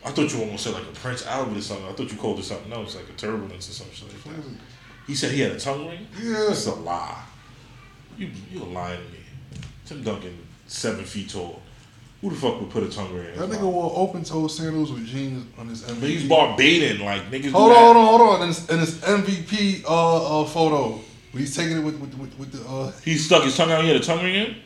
[0.05, 1.87] I thought you almost said like a Prince Albert or something.
[1.87, 4.51] I thought you called it something else, like a turbulence or something like that.
[5.07, 6.07] He said he had a tongue ring.
[6.23, 6.47] Yeah.
[6.49, 7.23] That's a lie.
[8.17, 9.19] You you lying to me.
[9.85, 11.61] Tim Duncan, seven feet tall.
[12.21, 13.33] Who the fuck would put a tongue ring?
[13.33, 16.01] in That nigga wore open toe sandals with jeans on his MVP.
[16.01, 17.51] But he's Barbadian, like niggas.
[17.51, 18.43] Hold on, hold on, hold on.
[18.43, 21.01] In his, in his MVP uh, uh, photo,
[21.33, 23.79] when he's taking it with with, with, with the uh, He stuck his tongue out.
[23.81, 24.57] and He had a tongue ring in.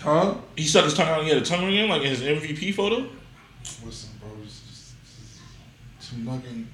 [0.00, 0.34] huh?
[0.56, 1.18] He stuck his tongue out.
[1.20, 3.06] and He had a tongue ring in, like in his MVP photo.
[3.84, 4.60] Listen, bro, it's
[5.98, 6.68] just, Tim Duncan.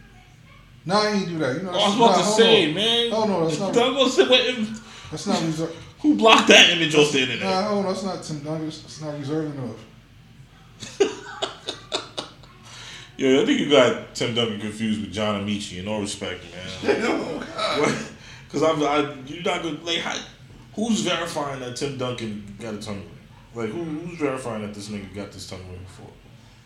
[0.84, 1.56] Nah, he ain't do that.
[1.56, 2.74] You know, Oh, I was about nah, to say, on.
[2.74, 3.10] man.
[3.12, 4.68] Hold on, that's not- I gonna say, what,
[5.10, 5.76] That's not reserved.
[6.00, 7.44] who blocked that image off the internet?
[7.44, 8.68] Nah, on, that's not Tim Duncan.
[8.68, 9.76] It's not reserved enough.
[13.18, 15.78] Yeah, I think you got Tim Duncan confused with John Amici.
[15.78, 16.42] In all respect,
[16.82, 16.96] man.
[17.06, 18.08] oh,
[18.48, 19.84] Because I'm, I, you're not good.
[19.84, 20.18] Like, how,
[20.74, 23.08] who's verifying that Tim Duncan got a tongue ring?
[23.54, 26.08] Like, who, who's verifying that this nigga got this tongue ring before?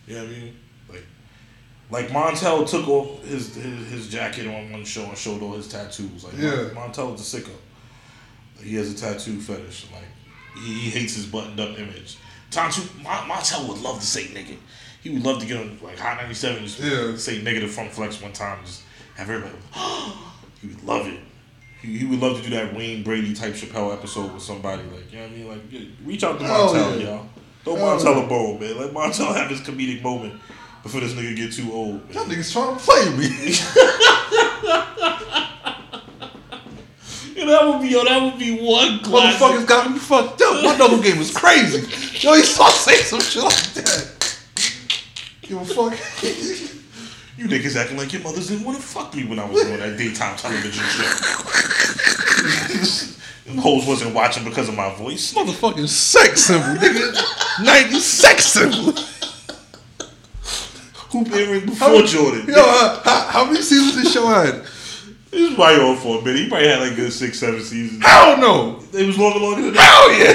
[0.07, 0.55] You know what I mean?
[0.89, 1.03] Like,
[1.91, 5.67] like Montel took off his, his his jacket on one show and showed all his
[5.67, 6.23] tattoos.
[6.23, 6.69] Like, Yeah.
[6.73, 7.51] Montel is a sicko.
[8.61, 9.87] He has a tattoo fetish.
[9.91, 10.03] Like,
[10.63, 12.17] he, he hates his buttoned up image.
[12.49, 14.55] Tontu, Mon- Montel would love to say nigga.
[15.03, 17.15] He would love to get on like Hot 97 just Yeah.
[17.17, 18.59] say negative front flex one time.
[18.65, 18.83] Just
[19.15, 19.55] have everybody.
[20.61, 21.19] he would love it.
[21.81, 25.11] He, he would love to do that Wayne Brady type Chappelle episode with somebody like
[25.11, 25.47] you know what I mean.
[25.47, 27.05] Like reach out to Montel, yeah.
[27.05, 27.29] y'all.
[27.67, 28.77] Throw Montel a bone, man.
[28.77, 30.39] Let Montel have his comedic moment
[30.83, 31.95] before this nigga get too old.
[32.15, 32.23] Man.
[32.29, 33.27] niggas trying to play me.
[37.35, 39.41] Yo, that would be yo, that would be one classic.
[39.41, 40.63] Motherfuckers got me fucked up.
[40.63, 41.79] My double game was crazy.
[42.25, 44.13] Yo, he saw say some shit like that.
[45.41, 46.73] Give a fuck.
[47.37, 49.77] You niggas acting like your mothers didn't want to fuck me when I was doing
[49.77, 51.03] that daytime television show.
[53.45, 55.33] Them hoes wasn't watching because of my voice.
[55.35, 57.63] Motherfucking sex symbol, nigga.
[57.63, 58.91] 90 sex symbol.
[61.11, 62.47] Hoop earring before Jordan.
[62.47, 64.55] Yo, uh, how, how many seasons this show had?
[65.29, 66.39] This is probably on for a minute.
[66.41, 68.01] He probably had like good six, seven seasons.
[68.03, 68.79] I don't know.
[68.97, 69.83] It was longer, longer than that.
[69.83, 70.33] Hell yeah.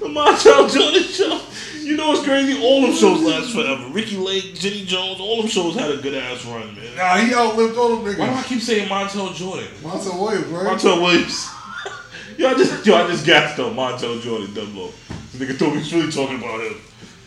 [0.00, 1.40] The Montel Jordan show.
[1.82, 2.60] You know what's crazy?
[2.62, 3.88] All them shows last forever.
[3.88, 6.96] Ricki Lake, Jenny Jones, all them shows had a good ass run, man.
[6.96, 8.18] Nah, he outlived all them niggas.
[8.18, 9.66] Why do I keep saying Montel Jordan?
[9.82, 10.66] Montel Williams, right?
[10.66, 11.48] Montel Williams.
[12.38, 14.92] yo, I just yo, I just gassed up Montel Jordan dumb low.
[15.32, 16.76] This nigga thought we was really talking about him.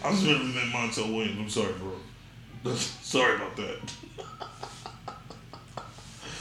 [0.03, 1.39] I just really meant Montel Williams.
[1.39, 2.73] I'm sorry, bro.
[2.75, 3.79] sorry about that.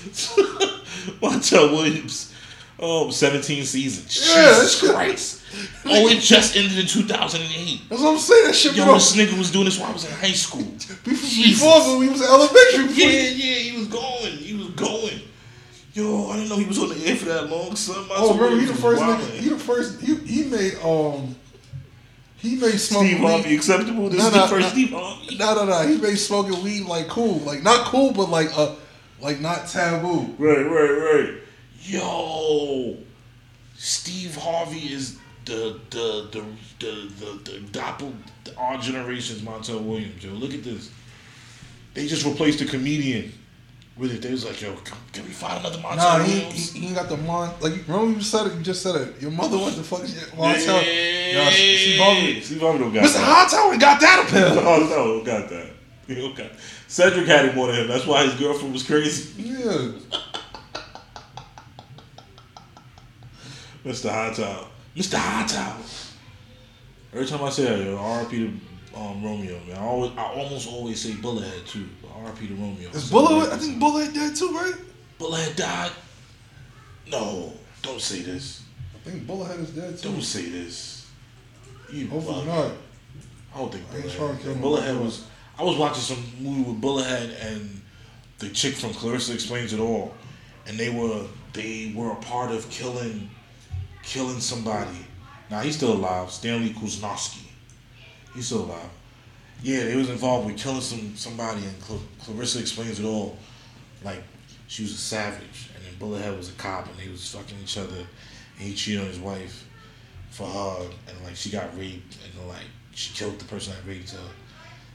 [1.20, 2.33] Montel Williams.
[2.78, 4.28] Oh, 17 seasons.
[4.28, 5.42] Yeah, Jesus Christ.
[5.86, 7.80] Oh, it just ended in 2008.
[7.88, 8.46] That's what I'm saying.
[8.46, 10.62] That shit Yo, this nigga was doing this while I was in high school.
[11.04, 12.88] Before when we was in elementary.
[12.88, 14.32] before Yeah, yeah, he was going.
[14.32, 15.20] He was going.
[15.92, 18.04] Yo, I didn't know he was on the air for that long, son.
[18.10, 19.30] Oh, remember he the first nigga.
[19.30, 20.00] He the first.
[20.00, 21.36] He he made um.
[22.38, 23.30] He made smoking Steve weed.
[23.30, 24.08] Harvey acceptable.
[24.10, 24.68] This No, is no, the first no.
[24.72, 25.36] Steve Harvey.
[25.36, 25.86] No, no, no.
[25.88, 28.74] He made smoking weed like cool, like not cool, but like uh,
[29.20, 30.34] like not taboo.
[30.36, 31.34] Right, right, right.
[31.84, 32.96] Yo,
[33.76, 36.44] Steve Harvey is the the the
[36.80, 38.12] the the, the doppel
[38.56, 40.24] our generation's Montel Williams.
[40.24, 40.90] Yo, look at this.
[41.92, 43.32] They just replaced the comedian
[43.96, 44.22] with it.
[44.22, 46.72] They was like, yo, can, can we find another Montel Nah, he, Williams?
[46.72, 47.50] he, he ain't got the mon.
[47.60, 48.54] Like remember you said it.
[48.54, 49.20] You just said it.
[49.20, 50.14] Your mother went to fuck shit.
[50.16, 51.34] yeah, Montel.
[51.34, 52.40] Nah, Steve Harvey.
[52.40, 53.12] Steve Harvey don't got Mr.
[53.14, 53.50] that.
[53.50, 54.58] Hightower got that appeal.
[54.66, 55.70] Oh no, got that.
[56.06, 56.50] He got.
[56.88, 57.88] Cedric had it more than him.
[57.88, 59.42] That's why his girlfriend was crazy.
[59.42, 59.88] Yeah.
[63.84, 64.10] Mr.
[64.10, 64.66] Hightower.
[64.96, 65.16] Mr.
[65.16, 65.82] Hightower.
[67.12, 69.76] Every time I say that, yo, RP to um, Romeo, man.
[69.76, 71.88] I, always, I almost always say Bullethead too.
[72.02, 72.90] RP to Romeo.
[72.90, 73.52] Is Bullet?
[73.52, 74.74] I think Bullet dead too, right?
[75.18, 75.92] Bullethead died.
[77.10, 77.52] No.
[77.82, 78.62] Don't say this.
[78.94, 80.10] I think Bullethead is dead too.
[80.10, 81.10] Don't say this.
[81.92, 82.72] You Hopefully not.
[83.54, 84.60] I don't think Bullethead.
[84.60, 85.26] Bullethead was.
[85.58, 87.80] I was watching some movie with Bullethead and
[88.38, 90.14] the chick from Clarissa Explains It All,
[90.66, 93.30] and they were they were a part of killing
[94.04, 95.06] killing somebody.
[95.50, 96.30] Now he's still alive.
[96.30, 97.42] Stanley Kuznowski.
[98.34, 98.90] He's still alive.
[99.62, 103.38] Yeah, they was involved with killing some somebody, and Cl- Clarissa Explains It All.
[104.02, 104.22] Like
[104.66, 107.78] she was a savage, and then Bullethead was a cop, and they was fucking each
[107.78, 109.66] other, and he cheated on his wife
[110.30, 114.10] for her, and like she got raped, and like she killed the person that raped
[114.10, 114.28] her,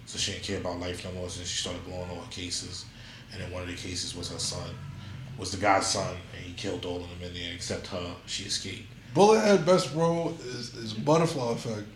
[0.06, 1.30] so she didn't care about life no more.
[1.30, 2.86] So she started blowing all her cases,
[3.32, 4.69] and then one of the cases was her son,
[5.38, 8.15] was the guy's son, and he killed all of them in there except her.
[8.26, 11.88] She escaped, Bullethead best role is, is Butterfly Effect.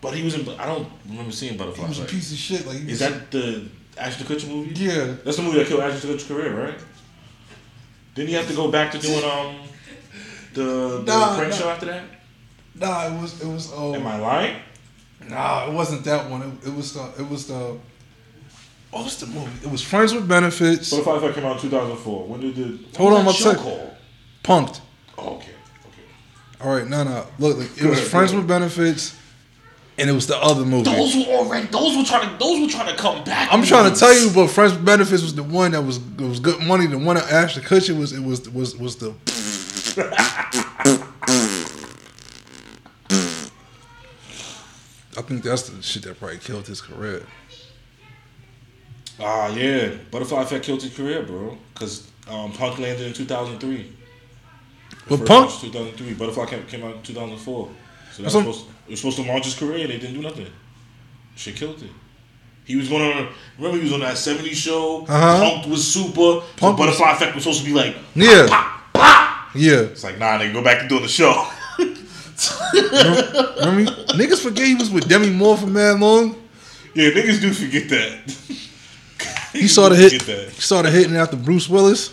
[0.00, 0.48] but he was in.
[0.58, 1.84] I don't remember seeing Butterfly.
[1.84, 2.66] He was a piece of shit.
[2.66, 4.74] Like Is that the Ashton Kutcher movie?
[4.74, 5.14] Yeah.
[5.24, 6.78] That's the movie that killed Ashton Kutcher's career, right?
[8.14, 9.56] Didn't he have to go back to doing um
[10.54, 11.56] the, the Nah, prank nah.
[11.56, 12.04] show after that?
[12.74, 13.72] Nah, it was it was.
[13.72, 14.56] Uh, Am I lying?
[15.28, 16.42] Nah, it wasn't that one.
[16.42, 17.78] It, it was the it was the.
[18.90, 19.50] What was the movie?
[19.62, 20.90] It was Friends with Benefits.
[20.90, 22.26] Butterfly Effect came out in 2004.
[22.26, 23.90] When did the Hold on, show called?
[24.42, 24.80] Punk'd.
[25.18, 25.52] Oh, okay.
[26.60, 27.26] All right, no, no.
[27.38, 29.16] Look, like, it was ahead, Friends with Benefits,
[29.96, 30.84] and it was the other movie.
[30.90, 31.68] Those were already.
[31.68, 32.36] Those were trying to.
[32.38, 33.52] Those were trying to come back.
[33.52, 36.20] I'm trying to tell you, but Friends with Benefits was the one that was it
[36.20, 36.86] was good money.
[36.86, 39.14] The one that Ashton Kutcher was it was was was the.
[45.16, 47.26] I think that's the shit that probably killed his career.
[49.20, 49.94] Ah, yeah.
[50.10, 51.58] Butterfly Effect killed his career, bro.
[51.74, 53.92] Because um, Punk landed in 2003.
[55.08, 56.14] But Punk- 2003.
[56.14, 57.68] Butterfly came, came out in 2004.
[58.12, 59.78] So that's supposed, it was supposed to launch his career.
[59.84, 60.46] and They didn't do nothing.
[61.36, 61.90] Shit killed it.
[62.64, 63.28] He was going on.
[63.56, 65.06] Remember, he was on that 70s show.
[65.08, 65.38] Uh-huh.
[65.62, 66.42] Punk was super.
[66.56, 69.48] Punk so Butterfly Effect was supposed to be like, Yeah, pop, pop.
[69.54, 69.80] yeah.
[69.82, 71.48] It's like, nah, they go back to doing the show.
[72.72, 76.34] Remember, niggas forget he was with Demi Moore for mad long.
[76.94, 78.58] yeah, niggas do forget that.
[79.52, 80.22] He started hit.
[80.22, 82.12] He started hitting after Bruce Willis.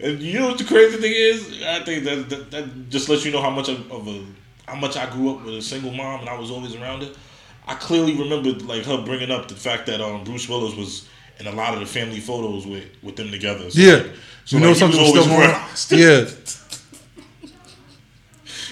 [0.00, 1.62] And you know what the crazy thing is?
[1.62, 4.24] I think that that, that just lets you know how much of, of a
[4.66, 7.10] how much I grew up with a single mom and I was always around her.
[7.66, 11.46] I clearly remember like her bringing up the fact that um, Bruce Willis was in
[11.46, 13.70] a lot of the family photos with with them together.
[13.70, 14.02] So, Yeah,
[14.44, 16.28] so you know like, he something was was always still around.
[16.28, 16.30] Yeah,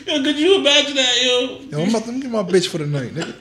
[0.07, 1.59] Yo, could you imagine that, yo?
[1.61, 3.35] yo, I'm about to get my bitch for the night, nigga.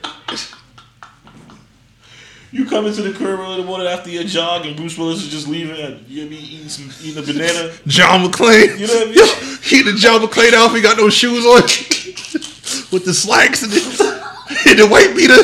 [2.54, 5.24] You come into the crib early in the morning after your jog and Bruce Willis
[5.24, 7.74] is just leaving and you be eating some eating a banana.
[7.88, 8.78] John McClane.
[8.78, 9.16] You know what I mean?
[9.16, 9.26] Yo,
[9.64, 11.62] he the John McClane outfit, got no shoes on,
[12.92, 13.80] with the slacks and the,
[14.70, 15.42] and the white beater,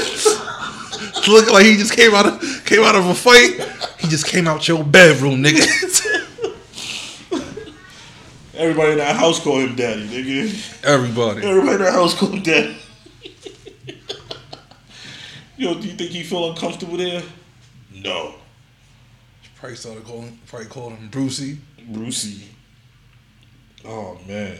[1.31, 3.53] looking like he just came out of came out of a fight.
[3.99, 5.65] He just came out your bedroom, nigga.
[8.53, 10.83] Everybody in that house call him daddy, nigga.
[10.83, 11.45] Everybody.
[11.45, 12.77] Everybody in that house call him daddy.
[15.57, 17.23] Yo, do you think he feel uncomfortable there?
[17.91, 18.35] No.
[19.55, 21.57] Probably started calling, probably called him Brucey.
[21.89, 22.43] Brucey.
[23.83, 24.59] Oh man,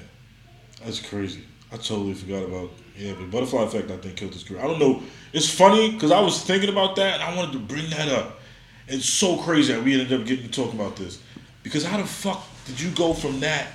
[0.83, 1.43] that's crazy.
[1.71, 2.71] I totally forgot about.
[2.97, 4.59] Yeah, but butterfly effect I think killed his career.
[4.59, 5.03] I don't know.
[5.33, 8.39] It's funny because I was thinking about that and I wanted to bring that up.
[8.87, 11.21] It's so crazy that we ended up getting to talk about this
[11.61, 13.67] because how the fuck did you go from that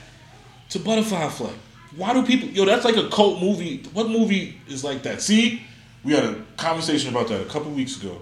[0.71, 1.55] to butterfly effect?
[1.95, 2.49] Why do people?
[2.49, 3.85] Yo, that's like a cult movie.
[3.93, 5.23] What movie is like that?
[5.23, 5.63] See,
[6.05, 8.21] we had a conversation about that a couple weeks ago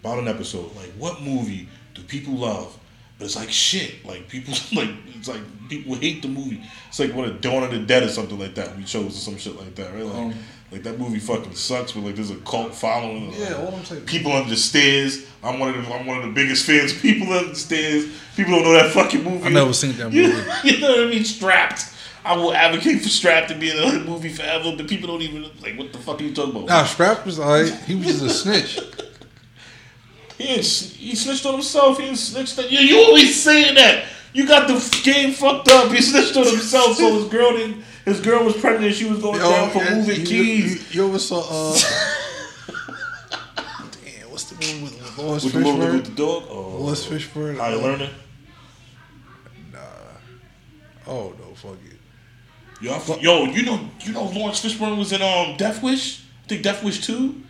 [0.00, 0.74] about an episode.
[0.76, 2.76] Like, what movie do people love?
[3.18, 4.04] But it's like shit.
[4.06, 6.62] Like people like it's like people hate the movie.
[6.88, 8.76] It's like when a Dawn of the Dead or something like that.
[8.76, 10.04] We chose or some shit like that, right?
[10.04, 10.34] Like, Um,
[10.72, 11.92] like that movie fucking sucks.
[11.92, 13.32] But like there's a cult following.
[13.32, 14.06] Yeah, like, all I'm saying.
[14.06, 15.26] people under the stairs.
[15.42, 16.94] I'm one of the I'm one of the biggest fans.
[16.98, 18.06] People under the stairs.
[18.36, 19.44] People don't know that fucking movie.
[19.44, 20.42] I never seen that movie.
[20.64, 21.24] you know what I mean?
[21.24, 21.92] Strapped.
[22.24, 25.42] I will advocate for Strapped to be in a movie forever, but people don't even
[25.62, 26.66] like what the fuck are you talking about?
[26.68, 27.72] Nah, Strap was alright.
[27.86, 28.80] He was just a snitch.
[30.36, 31.98] He, he snitched on himself.
[31.98, 32.78] He snitched on you.
[32.78, 34.06] You always saying that.
[34.32, 35.90] You got the game fucked up.
[35.92, 37.84] He snitched on himself, so his girl didn't.
[38.04, 38.86] His girl was pregnant.
[38.86, 40.94] and She was going down for yeah, moving you, keys.
[40.94, 41.40] You, you ever saw?
[41.40, 41.74] Uh,
[44.04, 46.04] damn, what's the one with, with Laurence with the movie with Fishburne?
[46.04, 46.44] the dog.
[46.48, 47.56] Oh, Laurence Fishburne.
[47.58, 48.10] How you uh, learning?
[49.72, 49.78] Nah.
[51.06, 51.89] Oh no, fuck it.
[52.80, 56.22] Yo, yo, you know, you know, Laurence Fishburne was in um Death Wish.
[56.44, 57.42] I think Death Wish two.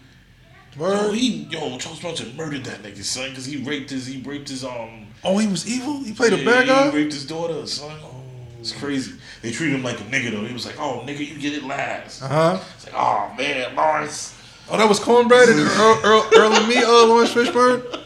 [0.79, 4.49] Yo, he yo Charles Bronson murdered that nigga son because he raped his he raped
[4.49, 6.03] his um Oh, he was evil.
[6.03, 6.91] He played a bad guy.
[6.91, 7.99] He raped his daughter son.
[8.61, 9.15] It's crazy.
[9.43, 10.45] They treat him like a nigga though.
[10.45, 12.23] He was like, oh nigga, you get it last.
[12.23, 12.61] Uh huh.
[12.77, 14.37] It's like, oh man, Laurence.
[14.71, 18.03] Oh, that was Cornbread and Earl, Earl, Earl and me, uh, Laurence Fishburne.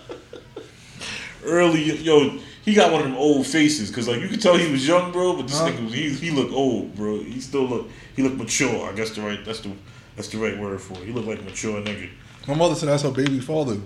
[1.44, 4.70] Early, yo, he got one of them old faces because like you could tell he
[4.70, 5.36] was young, bro.
[5.36, 5.68] But this Huh?
[5.68, 7.18] nigga, he he looked old, bro.
[7.18, 8.88] He still look he looked mature.
[8.88, 9.72] I guess the right that's the
[10.16, 11.06] that's the right word for it.
[11.06, 12.08] He looked like a mature nigga.
[12.48, 13.76] My mother said that's her baby father.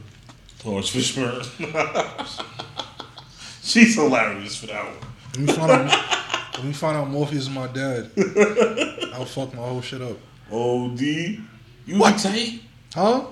[0.65, 1.45] Oh, Laurence Fishburne.
[3.63, 4.95] She's hilarious for that one.
[5.35, 6.55] Let me find out.
[6.57, 8.11] let me find out Morpheus is my dad.
[9.15, 10.17] I'll fuck my whole shit up.
[10.51, 11.01] OD.
[11.01, 11.39] You
[11.99, 12.19] What?
[12.19, 12.61] tight?
[12.95, 13.27] Huh?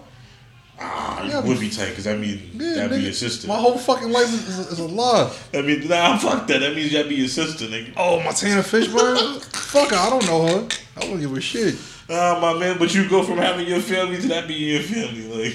[0.78, 3.48] Ah, you Yeah, would be tight because that mean Yeah, that'd be nigga, your sister.
[3.48, 5.32] My whole fucking life is, is, is a lie.
[5.54, 6.58] I mean, nah, fuck that.
[6.60, 7.94] That means that'd be your sister, nigga.
[7.96, 9.42] Oh, Montana Fishburne?
[9.54, 9.96] Fuck her.
[9.96, 10.68] I don't know her.
[10.96, 11.76] I don't give a shit.
[12.10, 15.26] Ah, my man, but you go from having your family to that being your family,
[15.44, 15.54] like.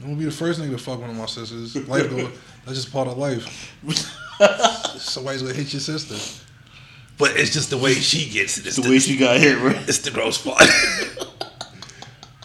[0.00, 1.76] I'm gonna be the first nigga to fuck one of my sisters.
[1.88, 2.30] Life, though,
[2.64, 3.74] that's just part of life.
[4.98, 6.16] Somebody's gonna hit your sister.
[7.18, 8.66] But it's just the way she gets it.
[8.66, 9.76] It's, the way she got hit, right?
[9.88, 10.62] it's the gross part.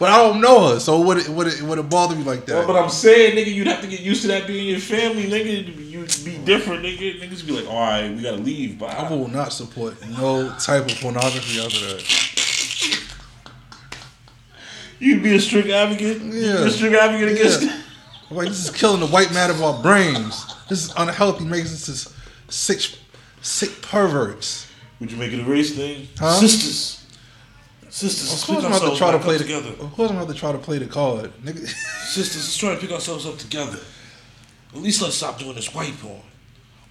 [0.02, 2.48] But I don't know her, so would it would it would it bother me like
[2.48, 2.66] Well, that?
[2.66, 5.64] but I'm saying, nigga, you'd have to get used to that being your family, nigga.
[5.88, 7.20] You'd be different, nigga.
[7.20, 8.88] Niggas be like, all right, we gotta leave, bye.
[8.88, 12.98] I will not support no type of pornography after that.
[14.98, 16.20] You'd be a strict advocate.
[16.20, 16.64] Yeah.
[16.64, 17.62] a strict advocate against.
[17.62, 17.82] Yeah.
[18.28, 20.52] I'm like, this is killing the white matter of our brains.
[20.68, 22.12] This is unhealthy, makes us
[22.48, 22.80] sick,
[23.40, 24.66] sick perverts.
[24.98, 26.08] Would you make it a race thing?
[26.18, 26.40] Huh?
[26.40, 27.01] Sisters.
[27.92, 29.44] Sisters, Of let's course, I'm gonna have to try to play up the.
[29.44, 29.68] together.
[29.84, 31.58] Of course, I'm gonna try to play the card, nigga.
[32.06, 33.78] Sisters, let's try to pick ourselves up together.
[34.74, 36.22] At least let's stop doing this white porn.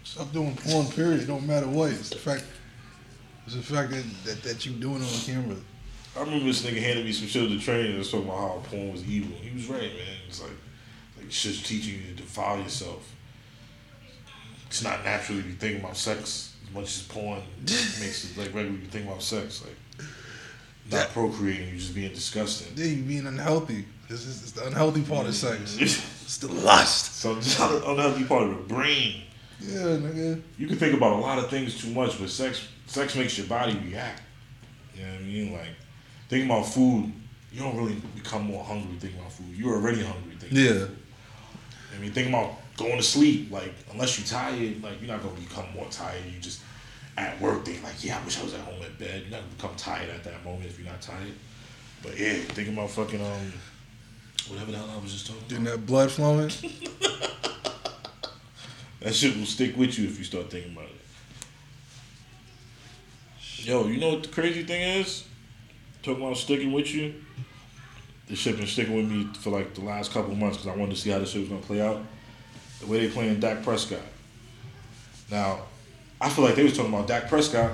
[0.04, 0.86] Stop doing porn.
[0.90, 1.22] Period.
[1.22, 1.90] It don't matter what.
[1.90, 2.44] It's the fact.
[3.48, 5.58] It's the fact that that, that you doing it on camera.
[6.16, 8.38] I remember this nigga handed me some shit at the training and was talking about
[8.38, 9.36] how porn was evil.
[9.42, 10.18] He was right, man.
[10.28, 10.52] It's like,
[11.18, 13.12] like shit's teaching you to defile yourself.
[14.68, 18.54] It's not natural to be thinking about sex as much as porn makes it like
[18.54, 19.64] regular you think about sex.
[19.64, 19.76] Like,
[20.92, 21.14] not Yeah.
[21.14, 22.74] procreating, you just being disgusting.
[22.76, 23.86] Yeah, you being unhealthy.
[24.10, 25.78] This is it's the unhealthy part of sex.
[25.80, 27.16] It's the lust.
[27.16, 29.24] So it's not an unhealthy part of the brain.
[29.60, 30.42] Yeah, nigga.
[30.58, 33.48] You can think about a lot of things too much, but sex sex makes your
[33.48, 34.22] body react.
[34.96, 35.54] You know what I mean?
[35.54, 35.76] Like
[36.30, 37.12] thinking about food,
[37.52, 39.48] you don't really become more hungry thinking about food.
[39.56, 40.58] You're already hungry thinking.
[40.58, 40.86] Yeah.
[41.96, 45.40] I mean, thinking about going to sleep, like unless you're tired, like you're not gonna
[45.40, 46.24] become more tired.
[46.34, 46.62] You just
[47.17, 49.21] at work thinking like, yeah, I wish I was at home at bed.
[49.24, 51.34] You're not gonna become tired at that moment if you're not tired.
[52.04, 53.54] But yeah, thinking about fucking um,
[54.47, 55.78] whatever the hell I was just talking Getting about.
[55.78, 56.52] that blood flowing.
[59.02, 60.91] That shit will stick with you if you start thinking about it.
[63.65, 65.24] Yo, you know what the crazy thing is?
[66.04, 67.15] Talking about sticking with you.
[68.28, 70.95] This shit been sticking with me for like the last couple months because I wanted
[70.95, 72.00] to see how this shit was gonna play out.
[72.80, 74.00] The way they playing Dak Prescott.
[75.32, 75.63] Now,
[76.22, 77.72] I feel like they was talking about Dak Prescott.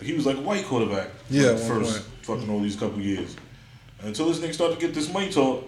[0.00, 1.08] He was like a white quarterback.
[1.08, 3.34] for Yeah, first fucking all these couple years.
[4.00, 5.64] Until this nigga started to get this money talk,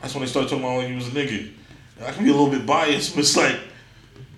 [0.00, 1.50] that's when they started talking about when he was a nigga.
[1.98, 3.58] And I can be a little bit biased, but it's like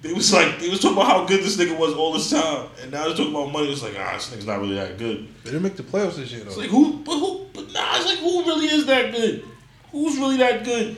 [0.01, 2.69] they was like they was talking about how good this nigga was all this time,
[2.83, 3.71] and now they're talking about money.
[3.71, 5.29] It's like ah, this nigga's not really that good.
[5.45, 8.07] They didn't make the playoffs this year It's like who, but who, but nah, it's
[8.07, 9.45] like who really is that good?
[9.93, 10.97] Who's really that good?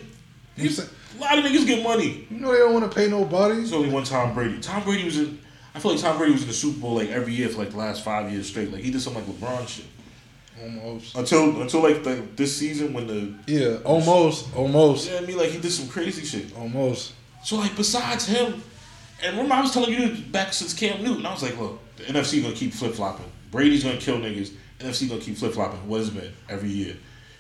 [0.57, 2.27] You A lot of niggas get money.
[2.31, 3.61] You know they don't want to pay nobody.
[3.61, 4.61] It's only one Tom Brady.
[4.61, 5.41] Tom Brady was in.
[5.75, 7.71] I feel like Tom Brady was in the Super Bowl like every year for like
[7.71, 8.73] the last five years straight.
[8.73, 9.87] Like he did some like LeBron shit
[10.63, 11.17] Almost.
[11.17, 15.51] until until like the, this season when the Yeah, almost, almost, yeah I mean like
[15.51, 16.55] he did some crazy shit.
[16.57, 17.13] almost.
[17.45, 18.63] So like besides him,
[19.23, 21.79] and remember I was telling you this back since Cam Newton, I was like, look,
[21.97, 23.31] the NFC gonna keep flip flopping.
[23.51, 24.53] Brady's gonna kill niggas.
[24.81, 25.87] NFC gonna keep flip flopping.
[25.89, 26.97] What has it been every year?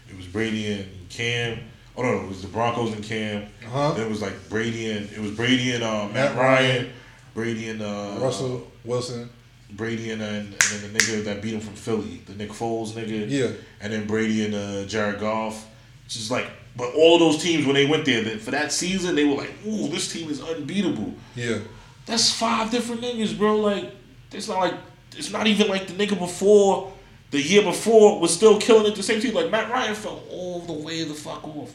[0.09, 1.59] It was Brady and Cam.
[1.97, 3.47] Oh no, no, it was the Broncos and Cam.
[3.67, 3.93] Uh-huh.
[3.93, 6.77] Then it was like Brady and it was Brady and uh, Matt, Matt Ryan.
[6.77, 6.93] Ryan.
[7.41, 9.31] Brady and uh, Russell Wilson.
[9.73, 12.93] Brady and, uh, and then the nigga that beat him from Philly, the Nick Foles
[12.93, 13.31] nigga.
[13.31, 13.53] Yeah.
[13.81, 15.67] And then Brady and uh, Jared Goff.
[16.05, 19.15] It's just like, but all those teams when they went there, that for that season
[19.15, 21.15] they were like, ooh, this team is unbeatable.
[21.35, 21.59] Yeah.
[22.05, 23.57] That's five different niggas, bro.
[23.57, 23.91] Like,
[24.33, 24.75] it's not like
[25.17, 26.93] it's not even like the nigga before
[27.31, 29.35] the year before was still killing it the same team.
[29.35, 31.75] Like Matt Ryan fell all the way the fuck off.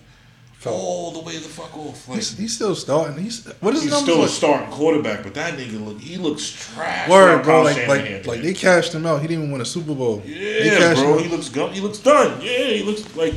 [0.71, 2.07] All the way the fuck off.
[2.07, 3.21] Like He's, he's still starting.
[3.21, 4.29] He's what is he's still a like?
[4.29, 7.09] starting quarterback, but that nigga look he looks trash.
[7.09, 7.63] Word, bro.
[7.63, 9.21] Like, like, like they cashed him out.
[9.21, 10.21] He didn't even win a Super Bowl.
[10.25, 11.17] Yeah, bro.
[11.17, 11.71] He looks gum.
[11.71, 12.41] He looks done.
[12.41, 13.33] Yeah, he looks like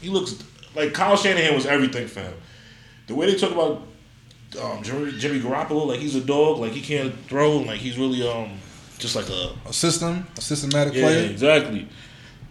[0.00, 0.42] he looks
[0.74, 2.34] like Kyle Shanahan was everything for him.
[3.06, 3.82] The way they talk about
[4.60, 7.98] um, Jimmy, Jimmy Garoppolo, like he's a dog, like he can't throw, and like he's
[7.98, 8.58] really um
[8.98, 11.30] just like a a system, a systematic yeah, player.
[11.30, 11.88] exactly.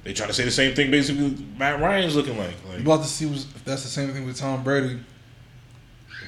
[0.04, 1.36] They try to say the same thing basically.
[1.58, 4.26] Matt Ryan's looking like You like about to see was, if that's the same thing
[4.26, 5.00] with Tom Brady.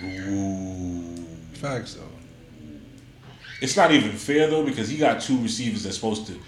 [0.03, 1.25] ooh.
[1.53, 2.03] Facts though.
[3.61, 6.39] It's not even fair though because he got two receivers that's supposed to.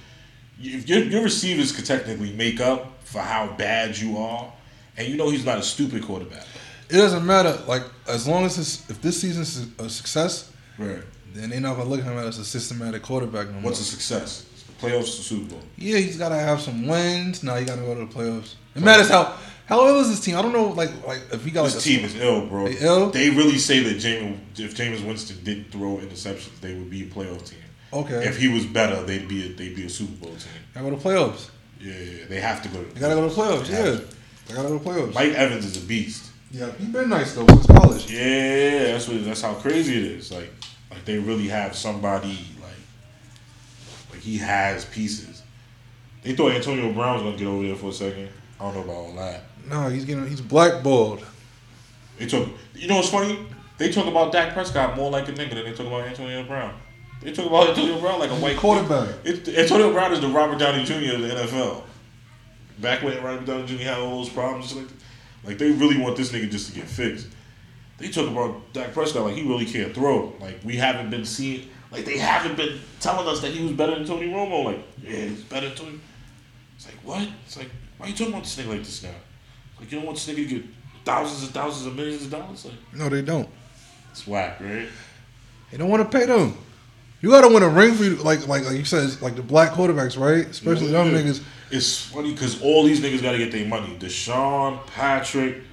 [0.61, 4.51] If your, your receivers could technically make up for how bad you are,
[4.97, 6.45] and you know he's not a stupid quarterback.
[6.89, 7.59] It doesn't matter.
[7.67, 11.01] Like as long as this, if this season's a success, Right.
[11.34, 13.63] then they're not gonna look at him as a systematic quarterback no more.
[13.63, 14.45] What's a success?
[14.89, 15.61] Playoffs or Super Bowl?
[15.77, 17.43] Yeah, he's gotta have some wins.
[17.43, 18.55] Now you gotta go to the playoffs.
[18.75, 20.36] It matters how how ill is this team.
[20.38, 22.67] I don't know, like like if he got like This a, team is ill, bro.
[22.67, 23.09] They ill?
[23.09, 27.05] They really say that James if Jameis Winston didn't throw interceptions, they would be a
[27.07, 27.59] playoff team.
[27.93, 30.51] Okay, If he was better, they'd be a, they'd be a Super Bowl team.
[30.73, 31.49] gotta go to playoffs.
[31.79, 32.83] Yeah, yeah, they have to go.
[32.83, 33.69] To They gotta go to playoffs.
[33.69, 33.99] Yeah,
[34.47, 35.13] they gotta go to playoffs.
[35.13, 36.31] Mike Evans is a beast.
[36.51, 38.11] Yeah, he's been nice though since college.
[38.11, 40.31] Yeah, that's what that's how crazy it is.
[40.31, 40.51] Like,
[40.91, 42.55] like they really have somebody like, like
[44.26, 45.43] he has pieces.
[46.23, 48.30] They thought Antonio Brown was gonna get over there for a second.
[48.59, 49.43] I don't know about all that.
[49.69, 51.23] No, he's getting he's blackballed.
[52.17, 52.47] They talk.
[52.73, 53.45] You know what's funny?
[53.78, 56.73] They talk about Dak Prescott more like a nigga than they talk about Antonio Brown.
[57.21, 59.09] They talk about Antonio Brown like a white Quarterback.
[59.23, 61.15] It, Antonio Brown is the Robert Downey Jr.
[61.15, 61.84] of the NFL.
[62.80, 63.84] Back when Robert Downey Jr.
[63.84, 64.88] had all those problems, like,
[65.43, 67.28] like they really want this nigga just to get fixed.
[67.97, 70.34] They talk about Dak Prescott like he really can't throw.
[70.39, 73.95] Like we haven't been seeing, like they haven't been telling us that he was better
[73.95, 74.65] than Tony Romo.
[74.65, 75.99] Like yeah, he's better than Tony.
[76.75, 77.27] It's like what?
[77.45, 79.09] It's like why are you talking about this nigga like this now?
[79.79, 80.63] Like you don't want this nigga to get
[81.05, 82.65] thousands and thousands of millions of dollars.
[82.65, 83.49] Like No, they don't.
[84.11, 84.87] it's whack, right?
[85.71, 86.57] They don't want to pay them.
[87.21, 89.71] You gotta win a ring for you, like like like you said, like the black
[89.71, 90.45] quarterbacks, right?
[90.47, 91.05] Especially Yeah.
[91.05, 91.41] niggas.
[91.71, 93.97] It's funny because all these niggas got to get their money.
[93.97, 95.63] Deshaun, Patrick,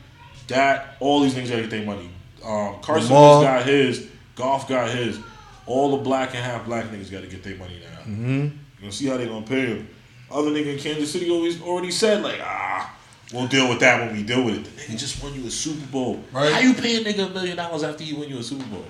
[0.47, 2.09] Dak, all these niggas got to get their money.
[2.43, 3.41] Um, Carson Lamar.
[3.43, 4.09] Wentz got his.
[4.35, 5.19] Goff got his.
[5.67, 8.01] All the black and half black niggas got to get their money now.
[8.01, 8.41] Mm-hmm.
[8.43, 8.51] You
[8.81, 9.89] gonna see how they gonna pay him.
[10.31, 12.97] Other nigga in Kansas City always already said like ah.
[13.33, 14.65] We'll deal with that when we deal with it.
[14.65, 16.23] The nigga just won you a Super Bowl.
[16.33, 16.53] Right.
[16.53, 18.85] How you pay a nigga a million dollars after he win you a Super Bowl?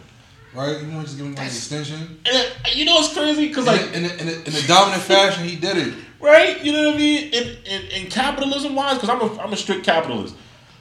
[0.55, 0.83] Right?
[0.83, 2.21] You want to just give him like an extension?
[2.27, 3.49] And you know what's crazy?
[3.49, 5.95] Because Like like in a, in, a, in a dominant fashion, he did it.
[6.21, 6.63] right?
[6.65, 7.33] You know what I mean?
[7.33, 10.35] In in, in capitalism wise, because I'm a I'm a strict capitalist,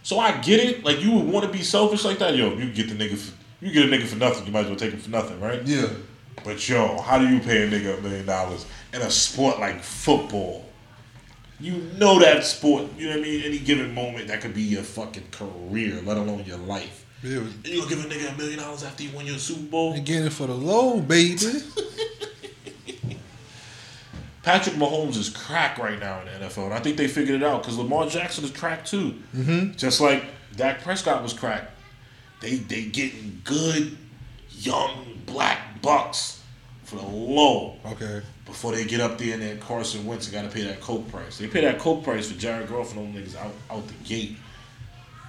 [0.04, 0.84] so I get it.
[0.84, 2.54] Like you would want to be selfish like that, yo.
[2.56, 4.46] You get the nigga, for, you get a nigga for nothing.
[4.46, 5.62] You might as well take him for nothing, right?
[5.64, 5.88] Yeah.
[6.44, 9.84] But yo, how do you pay a nigga a million dollars in a sport like
[9.84, 10.66] football?
[11.60, 12.86] You know that sport.
[12.98, 13.44] You know what I mean?
[13.44, 17.06] Any given moment, that could be your fucking career, let alone your life.
[17.22, 17.38] Yeah.
[17.38, 19.94] And you gonna give a nigga a million dollars after you win your Super Bowl?
[19.94, 21.38] They getting it for the low, baby.
[24.44, 27.46] Patrick Mahomes is crack right now in the NFL, and I think they figured it
[27.46, 29.14] out because Lamar Jackson is crack too.
[29.36, 29.74] Mm-hmm.
[29.74, 31.70] Just like Dak Prescott was crack.
[32.42, 33.98] They they getting good
[34.50, 36.44] young black bucks
[36.84, 38.22] for the low Okay.
[38.46, 41.38] before they get up there and then Carson Wentz got to pay that coke price.
[41.38, 44.36] They pay that coke price for Jared Goff and them niggas out out the gate.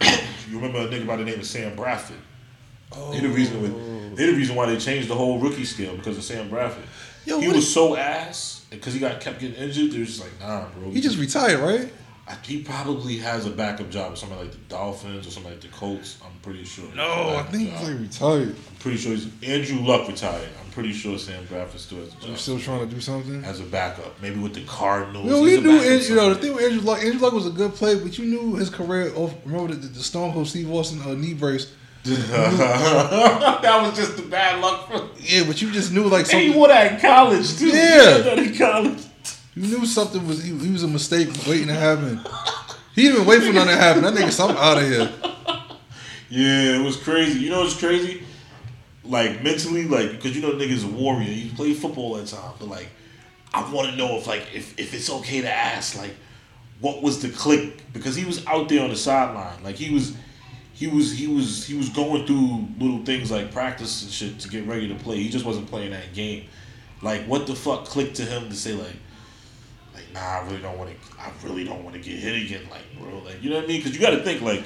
[0.50, 2.16] you remember a nigga by the name of Sam Bradford?
[2.94, 3.12] Oh.
[3.12, 4.14] They the reason with oh.
[4.16, 6.84] they the reason why they changed the whole rookie scale because of Sam Bradford.
[7.24, 9.92] Yo, he was is- so ass because he got kept getting injured.
[9.92, 10.90] They was just like, nah, bro.
[10.90, 11.92] He just retired, right?
[12.28, 15.60] I, he probably has a backup job with somebody like the Dolphins or something like
[15.60, 16.18] the Colts.
[16.24, 16.84] I'm pretty sure.
[16.94, 17.78] No, I think job.
[17.80, 18.48] he's like retired.
[18.70, 20.48] I'm pretty sure he's Andrew Luck retired.
[20.64, 23.44] I'm pretty sure Sam Bradford still has a I'm job still trying to do something.
[23.44, 24.20] as a backup.
[24.22, 25.26] Maybe with the Cardinals.
[25.26, 26.34] No, He's we a knew, backup Andrew, you know, the somewhere.
[26.36, 29.12] thing with Andrew Luck, Andrew Luck was a good player, but you knew his career
[29.16, 29.34] off.
[29.44, 31.72] Remember the, the Stone Cold Steve Austin uh, knee brace?
[32.04, 35.08] that was just the bad luck for.
[35.20, 36.52] Yeah, but you just knew like And something.
[36.52, 37.66] he won that in college too.
[37.66, 38.18] He Yeah.
[38.18, 38.98] that in college.
[39.55, 42.20] You knew something was he, was a mistake waiting to happen.
[42.94, 44.03] He didn't even wait for nothing to happen.
[44.03, 45.12] That nigga, something out of here.
[46.30, 47.40] Yeah, it was crazy.
[47.40, 48.22] You know what's crazy?
[49.05, 51.24] Like mentally, like because you know nigga's a warrior.
[51.24, 52.88] He played football at time, but like
[53.53, 56.14] I want to know if like if, if it's okay to ask like
[56.80, 59.62] what was the click because he was out there on the sideline.
[59.62, 60.16] Like he was
[60.72, 64.48] he was he was he was going through little things like practice and shit to
[64.48, 65.16] get ready to play.
[65.16, 66.46] He just wasn't playing that game.
[67.03, 68.96] Like what the fuck clicked to him to say like
[69.95, 71.20] like nah, I really don't want to.
[71.20, 72.62] I really don't want to get hit again.
[72.70, 73.78] Like bro, like you know what I mean?
[73.80, 74.62] Because you got to think like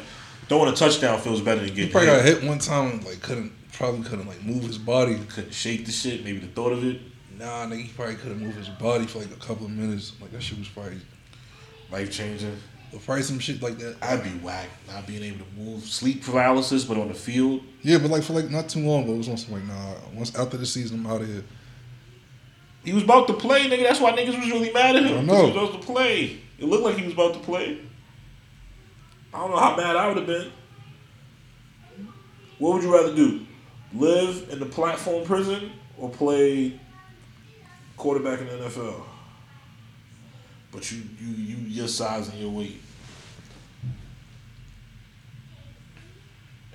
[0.48, 2.16] throwing a touchdown feels better than He getting probably hit.
[2.16, 5.16] got hit one time and like couldn't probably couldn't like move his body.
[5.28, 6.24] couldn't shake the shit.
[6.24, 7.00] Maybe the thought of it,
[7.38, 10.12] Nah, nigga, he probably couldn't move his body for like a couple of minutes.
[10.20, 11.00] Like that shit was probably
[11.90, 12.56] life changing.
[12.92, 13.96] But probably some shit like that.
[14.00, 17.98] I'd be whack not being able to move, sleep paralysis, but on the field, Yeah,
[17.98, 19.94] but like for like not too long But it was on some like nah.
[20.14, 21.42] Once after the season, I'm out of here.
[22.86, 23.82] He was about to play, nigga.
[23.82, 25.12] That's why niggas was really mad at him.
[25.12, 25.46] I 'cause know.
[25.50, 26.38] He was about to play.
[26.58, 27.78] It looked like he was about to play.
[29.34, 30.52] I don't know how mad I would have been.
[32.58, 33.44] What would you rather do?
[33.92, 36.78] Live in the platform prison or play
[37.96, 39.02] quarterback in the NFL?
[40.70, 42.80] But you, you, you, your size and your weight.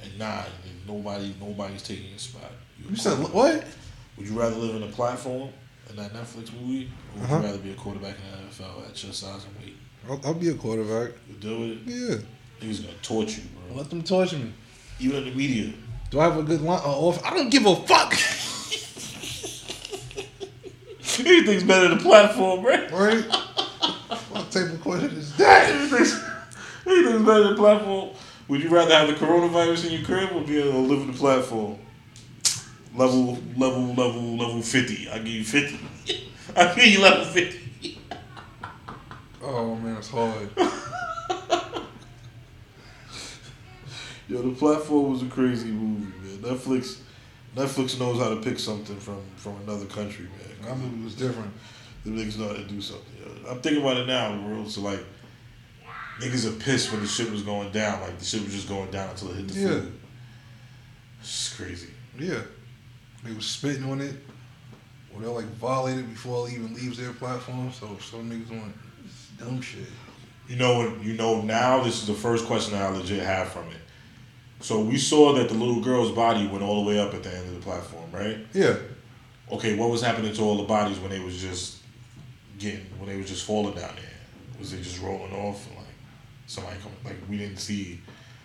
[0.03, 0.43] And nah,
[0.85, 2.51] nobody, nobody's taking your spot.
[2.89, 3.63] You said what?
[4.17, 5.49] Would you rather live in a platform
[5.89, 7.35] in that Netflix movie, or would Uh-huh.
[7.37, 9.75] you rather be a quarterback in the NFL at your size and weight?
[10.09, 11.11] I'll, I'll be a quarterback.
[11.27, 11.79] You deal with it.
[11.85, 12.17] Yeah,
[12.59, 13.77] He's gonna torture you, bro.
[13.77, 14.53] let them torture me.
[14.99, 15.73] Even in the media.
[16.11, 16.79] Do I have a good line?
[16.83, 17.23] Uh, off?
[17.25, 18.13] I don't give a fuck.
[20.99, 22.89] he thinks better than the platform, right?
[22.91, 23.23] Right?
[24.29, 25.73] what type of question is that?
[25.81, 26.19] He thinks,
[26.85, 28.09] better than the platform.
[28.47, 31.07] Would you rather have the coronavirus in your crib or be able to live in
[31.11, 31.77] the platform?
[32.95, 35.09] Level, level, level, level 50.
[35.09, 35.79] I'll give you 50.
[36.57, 37.99] I'll give you level 50.
[39.43, 40.49] Oh man, it's hard.
[44.27, 46.37] Yo, the platform was a crazy movie, man.
[46.55, 46.99] Netflix,
[47.55, 50.67] Netflix knows how to pick something from from another country, man.
[50.69, 51.51] That movie was different.
[52.05, 53.13] The niggas know how to do something.
[53.19, 53.51] Yo.
[53.51, 54.65] I'm thinking about it now, bro.
[54.67, 55.03] So like,
[56.19, 58.01] niggas are pissed when the shit was going down.
[58.01, 59.67] Like the shit was just going down until it hit the Yeah.
[59.67, 59.93] food.
[61.21, 61.89] It's crazy.
[62.17, 62.41] Yeah.
[63.23, 64.15] They was spitting on it.
[65.13, 67.71] Or they'll like violate it before it even leaves their platform.
[67.71, 68.73] So some niggas want
[69.37, 69.87] dumb shit.
[70.47, 71.03] You know what?
[71.03, 71.83] You know now.
[71.83, 73.77] This is the first question I legit have from it.
[74.61, 77.35] So we saw that the little girl's body went all the way up at the
[77.35, 78.37] end of the platform, right?
[78.53, 78.75] Yeah.
[79.51, 81.79] Okay, what was happening to all the bodies when they was just
[82.57, 84.59] getting when they was just falling down there?
[84.59, 85.85] Was they just rolling off and like
[86.47, 86.97] somebody coming?
[87.03, 87.99] Like we didn't see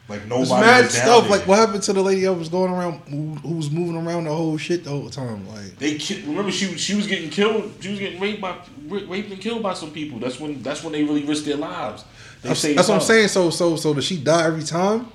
[0.09, 0.49] like nobody.
[0.49, 1.23] There's mad stuff.
[1.23, 1.31] there.
[1.39, 4.25] Like what happened to the lady that was going around who, who was moving around
[4.25, 5.47] the whole shit the whole time?
[5.49, 7.73] Like They ki- remember she she was getting killed.
[7.81, 8.57] She was getting raped by
[8.89, 10.19] raped and killed by some people.
[10.19, 12.05] That's when that's when they really risked their lives.
[12.43, 13.29] They that's, that's what I'm saying.
[13.29, 15.09] So so so does she die every time?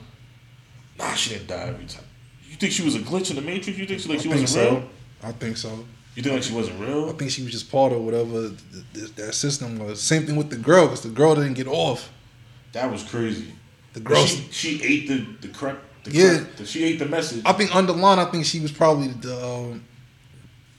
[0.98, 2.04] Nah, she didn't die every time.
[2.50, 3.78] You think she was a glitch in the matrix?
[3.80, 4.72] You think she like I she wasn't so.
[4.72, 4.84] real?
[5.24, 5.86] I think so.
[6.16, 7.10] You think like she wasn't real?
[7.10, 8.60] I think she was just part of whatever th-
[8.94, 10.02] th- that system was.
[10.02, 12.12] Same thing with the girl, because the girl didn't get off.
[12.74, 13.54] That was crazy.
[13.94, 15.18] The girl, She, she ate the
[15.48, 15.54] the.
[16.04, 16.38] The Yeah.
[16.40, 17.44] correct, she ate the message.
[17.46, 18.18] I think underline.
[18.20, 19.36] I think she was probably the.
[19.46, 19.84] Um,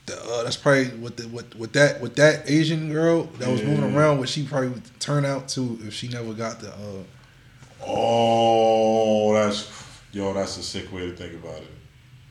[0.05, 3.61] the uh, that's probably what the what with that with that Asian girl that was
[3.63, 4.17] moving around.
[4.19, 6.69] What she probably would turn out to if she never got the.
[6.71, 7.03] Uh,
[7.85, 9.69] Oh, that's
[10.11, 10.33] yo.
[10.33, 11.67] That's a sick way to think about it.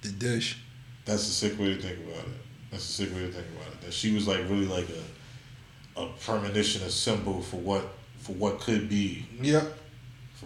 [0.02, 0.58] the dish.
[1.04, 2.40] That's a sick way to think about it.
[2.70, 3.80] That's a sick way to think about it.
[3.82, 7.86] That she was like really like a a premonition, a symbol for what
[8.18, 9.78] for what could be, Yep.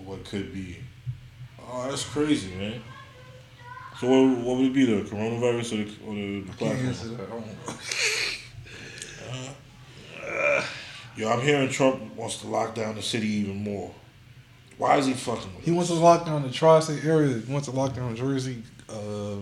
[0.00, 0.76] What could be.
[1.60, 2.82] Oh, that's crazy, man.
[4.00, 7.16] So what, what would it be the coronavirus or the, or the, the platform?
[7.28, 7.46] don't.
[11.16, 13.90] Yo, I'm hearing Trump wants to lock down the city even more.
[14.76, 15.74] Why is he fucking with He us?
[15.76, 17.38] wants to lock down the tri-state area.
[17.38, 19.36] He wants to lock down Jersey, uh,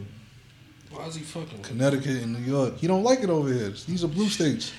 [0.92, 1.66] Why is he fucking with?
[1.66, 2.76] Connecticut, and New York.
[2.76, 3.70] He don't like it over here.
[3.70, 4.72] These are blue states.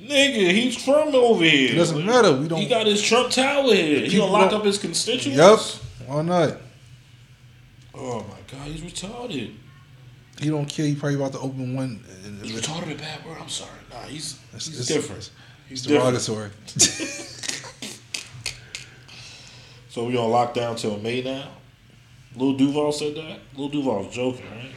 [0.00, 1.72] Nigga, he's from over here.
[1.72, 2.32] It doesn't matter.
[2.32, 2.58] We don't.
[2.60, 4.00] He got his Trump Tower here.
[4.06, 5.38] He gonna lock up his constituents?
[6.00, 6.08] Yep.
[6.08, 6.56] Why not?
[7.94, 9.54] Oh my god, he's retarded.
[10.40, 10.84] He don't care.
[10.86, 12.04] He probably about to open one.
[12.42, 13.38] He's retarded a bad word.
[13.40, 13.70] I'm sorry.
[13.90, 15.30] Nah, he's It's- he's it's- different.
[15.68, 16.50] He's derogatory.
[19.88, 21.50] So we on lockdown till May now.
[22.34, 23.38] Lil Duval said that.
[23.56, 24.72] Lil Duval's joking, right?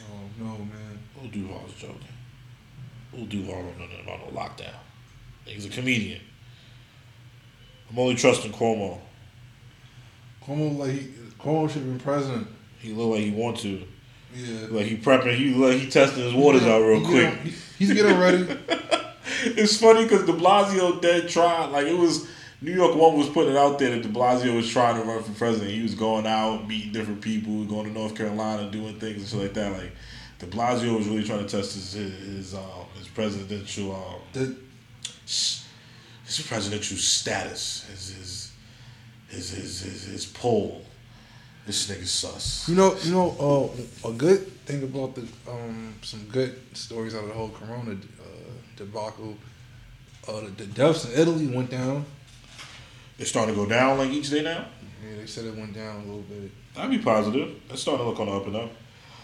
[0.00, 0.98] oh no, man.
[1.20, 1.98] Lil Duval's joking.
[3.12, 4.74] Duval don't know nothing about no lockdown.
[5.44, 6.20] He's a comedian.
[7.90, 8.98] I'm only trusting Cuomo.
[10.44, 10.98] Cuomo like he,
[11.38, 12.46] Cuomo should have been president.
[12.78, 13.82] He look like he want to.
[14.34, 14.66] Yeah.
[14.70, 15.36] Like he prepping.
[15.36, 17.30] He like he testing his waters out real He quick.
[17.34, 18.46] getting- he- he's getting ready.
[19.44, 21.66] it's funny because De Blasio dead tried.
[21.66, 22.26] Like it was
[22.60, 25.22] New York One was putting it out there that De Blasio was trying to run
[25.22, 25.70] for president.
[25.70, 29.40] He was going out, meeting different people, going to North Carolina, doing things and shit
[29.40, 29.72] like that.
[29.78, 29.92] Like
[30.42, 34.56] De Blasio was really trying to test his his his, um, his presidential um, The,
[35.24, 38.52] his presidential status, his his
[39.28, 40.84] his his his, his poll.
[41.64, 42.68] This nigga sus.
[42.68, 43.70] you know, you know,
[44.04, 47.92] uh, a good thing about the um, some good stories out of the whole Corona
[47.92, 49.36] uh, debacle.
[50.26, 52.04] Uh, the, the deaths in Italy went down.
[53.16, 54.66] It's starting to go down like each day now.
[55.04, 56.50] Yeah, they said it went down a little bit.
[56.76, 57.60] I'd be positive.
[57.70, 58.70] It's starting to look on the up and up.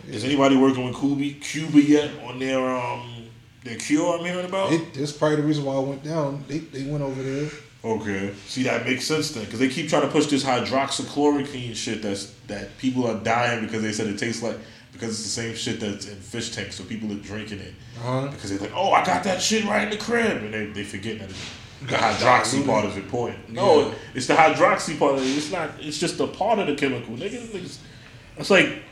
[0.06, 3.26] Is anybody working with Cuba, Cuba yet on their um
[3.64, 4.18] their cure?
[4.18, 4.72] I'm hearing about.
[4.72, 6.44] It, that's probably the reason why I went down.
[6.48, 7.50] They they went over there.
[7.84, 12.02] okay, see that makes sense then, because they keep trying to push this hydroxychloroquine shit
[12.02, 14.58] that's that people are dying because they said it tastes like
[14.92, 18.28] because it's the same shit that's in fish tanks, so people are drinking it Uh-huh.
[18.28, 20.84] because they're like, oh, I got that shit right in the crib, and they they
[20.84, 21.38] forget that it's,
[21.82, 23.50] the hydroxy part is important.
[23.50, 23.94] No, Yeah.
[24.14, 25.14] it's the hydroxy part.
[25.16, 25.36] Of it.
[25.36, 25.70] It's not.
[25.78, 27.38] It's just a part of the chemical, nigga.
[27.48, 27.78] Niggas-
[28.38, 28.82] It's like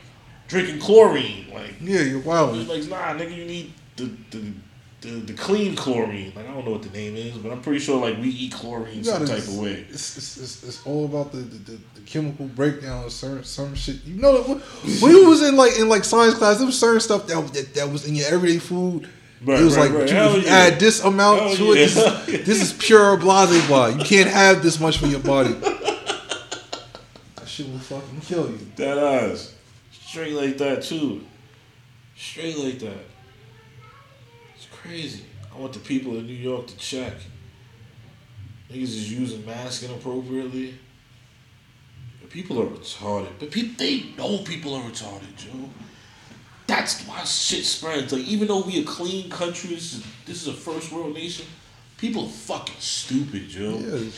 [0.47, 1.75] drinking chlorine, like.
[1.81, 2.57] Yeah, you're wild.
[2.57, 4.53] It's like, nah, nigga, you need the the,
[5.01, 6.33] the the clean chlorine.
[6.35, 8.53] Like I don't know what the name is, but I'm pretty sure like we eat
[8.53, 9.85] chlorine some type of way.
[9.89, 14.03] It's, it's, it's, it's all about the, the, the, chemical breakdown of certain some shit.
[14.05, 17.27] You know, when, you was in like in like science class, there was certain stuff
[17.27, 19.09] that that, that was in your everyday food.
[19.43, 20.09] Right, it was right, like right.
[20.09, 20.51] you, you yeah.
[20.51, 21.71] add this amount Hell to yeah.
[21.71, 21.75] it.
[21.75, 23.87] This, is, this is pure blase blah.
[23.87, 25.55] You can't have this much for your body.
[27.35, 28.59] That shit will fucking kill you.
[28.75, 29.55] That eyes,
[30.07, 31.21] straight like that too,
[32.15, 33.05] straight like that.
[34.55, 35.25] It's crazy.
[35.53, 37.13] I want the people in New York to check.
[38.71, 40.75] Niggas is using masks inappropriately.
[42.29, 45.69] People are retarded, but people they know people are retarded, Joe.
[46.67, 48.11] That's why shit spreads.
[48.11, 51.45] Like even though we a clean country, this is, this is a first world nation.
[51.97, 53.79] People are fucking stupid, Joe.
[53.79, 54.09] Yeah.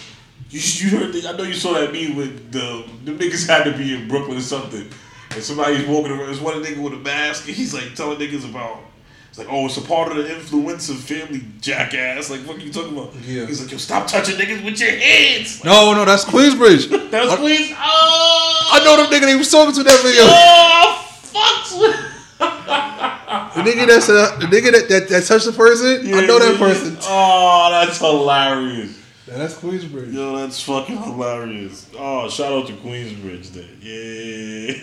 [0.49, 1.13] You, you heard?
[1.13, 4.07] The, I know you saw that meme with the the niggas had to be in
[4.07, 4.89] Brooklyn or something,
[5.31, 6.27] and somebody's walking around.
[6.27, 8.79] There's one nigga with a mask, and he's like telling niggas about.
[9.29, 12.31] It's like, oh, it's a part of the influenza family, jackass.
[12.31, 13.13] Like, what are you talking about?
[13.23, 13.45] Yeah.
[13.45, 15.59] He's like, yo, stop touching niggas with your hands.
[15.59, 16.89] Like, No, no, that's Queensbridge.
[17.11, 17.71] That's please.
[17.77, 20.23] Oh, I know them nigga they was talking to that video.
[20.25, 22.05] Oh, fucks with.
[23.55, 26.13] The nigga that's uh, the nigga that, that, that touched the person.
[26.13, 26.97] I know that person.
[27.01, 28.98] Oh, that's hilarious.
[29.37, 30.13] That's Queensbridge.
[30.13, 31.89] Yo, that's fucking hilarious.
[31.97, 33.77] Oh, shout out to Queensbridge then.
[33.81, 34.73] Yeah.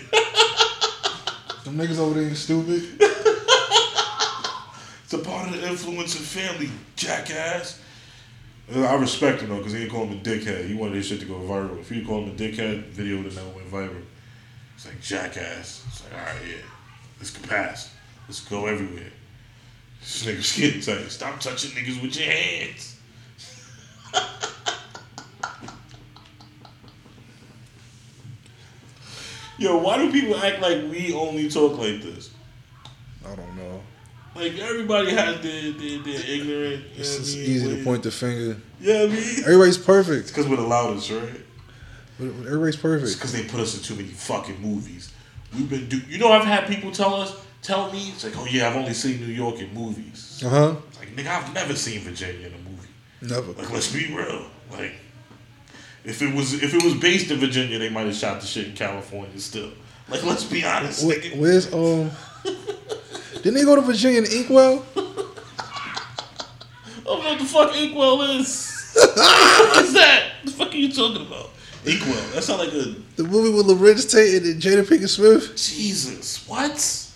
[1.63, 3.01] Them niggas over there ain't stupid.
[5.07, 7.79] It's a part of the influenza family, jackass.
[8.69, 10.67] Uh, I respect him though, because he didn't call him a dickhead.
[10.67, 11.79] He wanted his shit to go viral.
[11.79, 14.03] If he called him a dickhead, video would have never went viral.
[14.75, 15.85] It's like jackass.
[15.87, 16.57] It's like, alright, yeah.
[17.19, 17.89] This can pass.
[18.27, 19.13] Let's go everywhere.
[20.01, 21.09] This nigga skin tight.
[21.09, 22.96] Stop touching niggas with your hands.
[29.57, 32.29] Yo, why do people act like we only talk like this?
[33.25, 33.81] I don't know.
[34.35, 36.83] Like everybody has their their, their ignorant.
[36.83, 38.57] you It's know just I mean, easy to point the finger.
[38.79, 40.27] Yeah, I mean, Everybody's perfect.
[40.27, 41.41] because we're the loudest, right?
[42.19, 43.13] Everybody's It's perfect.
[43.15, 45.11] because they put us in too many fucking movies.
[45.55, 45.97] We've been do.
[46.07, 47.33] You know, I've had people tell us,
[47.63, 50.43] tell me, it's like, oh yeah, I've only seen New York in movies.
[50.45, 50.75] Uh huh.
[50.99, 52.66] Like, nigga, I've never seen Virginia in a movie.
[53.21, 53.51] Never.
[53.53, 54.45] Like, let's be real.
[54.71, 54.93] Like,
[56.05, 58.67] if it was if it was based in Virginia, they might have shot the shit
[58.67, 59.71] in California still.
[60.09, 62.11] Like, let's be honest, Wh- where's um?
[63.35, 64.85] Didn't they go to Virginia and Inkwell?
[64.95, 65.01] I
[67.03, 68.73] don't know what the fuck Inkwell is.
[68.95, 70.23] What's that?
[70.45, 71.51] The fuck are you talking about?
[71.85, 72.15] Inkwell.
[72.33, 75.55] That sound like a The movie with Larenz Tate and Jada Pinkett Smith.
[75.55, 76.45] Jesus.
[76.47, 77.06] What?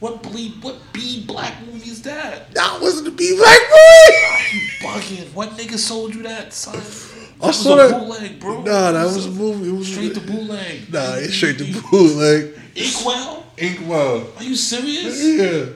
[0.00, 0.62] What bleed?
[0.62, 2.52] What B black movie is that?
[2.54, 4.56] That wasn't a B Black movie.
[4.56, 5.34] You bugging?
[5.34, 6.74] What nigga sold you that, son?
[6.74, 8.00] That I was saw a that.
[8.00, 8.62] bootleg, bro.
[8.62, 9.68] Nah, that It was a movie.
[9.68, 10.90] It was straight to bootleg.
[10.92, 12.58] Nah, it's straight to bootleg.
[12.74, 13.44] Inkwell?
[13.58, 14.26] Inkwell.
[14.38, 15.22] Are you serious?
[15.22, 15.66] Yeah.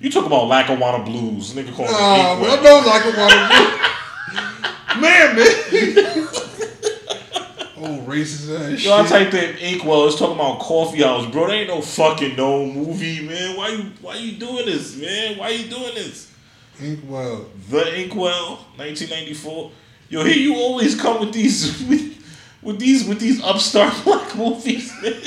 [0.00, 2.62] You talk about Lackawanna Blues, nigga called Nah, it man, I Inkwell.
[2.62, 3.12] know like a
[5.00, 6.28] man, man.
[8.10, 10.06] racist ass Yo, I typed in Inkwell.
[10.06, 11.46] It's talking about coffee house, bro.
[11.46, 13.56] There ain't no fucking no movie, man.
[13.56, 15.38] Why you why you doing this, man?
[15.38, 16.32] Why you doing this?
[16.80, 17.46] Inkwell.
[17.68, 19.72] The Inkwell, 1994.
[20.08, 22.24] Yo, here you always come with these with,
[22.62, 25.22] with these with these upstart black movies, man.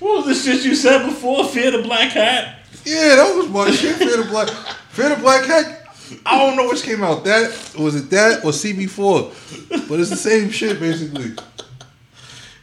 [0.00, 1.44] What was the shit you said before?
[1.44, 2.60] Fear the Black Hat?
[2.86, 3.96] Yeah, that was my shit.
[3.96, 4.48] Fear the Black.
[4.90, 5.79] Fear the Black Hat.
[6.26, 7.24] I don't know which came out.
[7.24, 8.10] That was it.
[8.10, 11.32] That or CB4, but it's the same shit basically.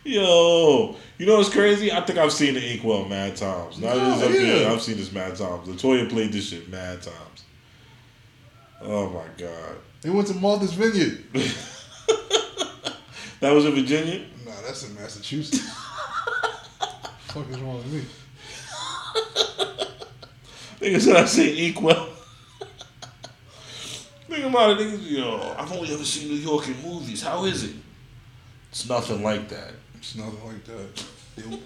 [0.04, 1.92] Yo, you know what's crazy?
[1.92, 3.78] I think I've seen the Inkwell mad times.
[3.78, 4.72] It's Oh, up here, yeah.
[4.72, 5.68] I've seen this mad times.
[5.68, 7.44] Latoya played this shit mad times.
[8.82, 9.76] Oh my god.
[10.02, 11.24] They went to Martha's Vineyard.
[13.40, 14.26] That was in Virginia?
[14.46, 15.60] Nah, that's in Massachusetts.
[17.28, 18.04] fuck is wrong with me?
[20.82, 22.10] Nigga said I said Inkwell.
[24.38, 25.10] Think about it, niggas.
[25.10, 27.24] Yo, I've only ever seen New York in movies.
[27.24, 27.74] How is it?
[28.70, 29.72] It's nothing like that.
[29.96, 31.06] It's nothing like that.
[31.36, 31.60] They,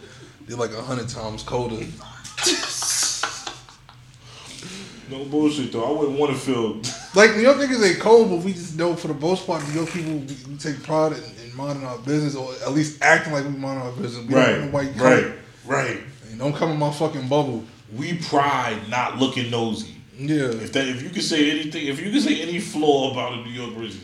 [0.47, 1.85] they're like a hundred times colder.
[5.09, 5.83] No bullshit though.
[5.83, 6.81] I wouldn't want to feel.
[7.13, 9.73] Like New York niggas ain't cold, but we just know for the most part, New
[9.73, 13.33] York people we, we take pride in, in minding our business, or at least acting
[13.33, 14.25] like we mind our business.
[14.25, 15.33] We right, don't white right,
[15.65, 15.99] right.
[16.29, 17.65] And don't come in my fucking bubble.
[17.97, 19.97] We pride not looking nosy.
[20.27, 20.45] Yeah.
[20.65, 23.37] If that, if you could say anything, if you could say any flaw about a
[23.43, 23.99] New York Bridges,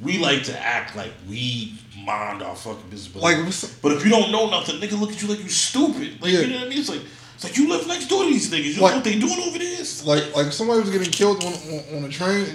[0.00, 3.08] we like to act like we mind our fucking business.
[3.12, 3.36] But Like,
[3.82, 6.20] but if you don't know nothing, nigga look at you like you stupid.
[6.22, 6.40] Like Yeah.
[6.40, 6.78] you know what I mean?
[6.78, 7.02] It's like
[7.34, 8.74] it's like you live next door to these niggas.
[8.76, 9.76] You Like- know what they doing over there?
[10.04, 12.46] Like, like somebody was getting killed on, on, on a train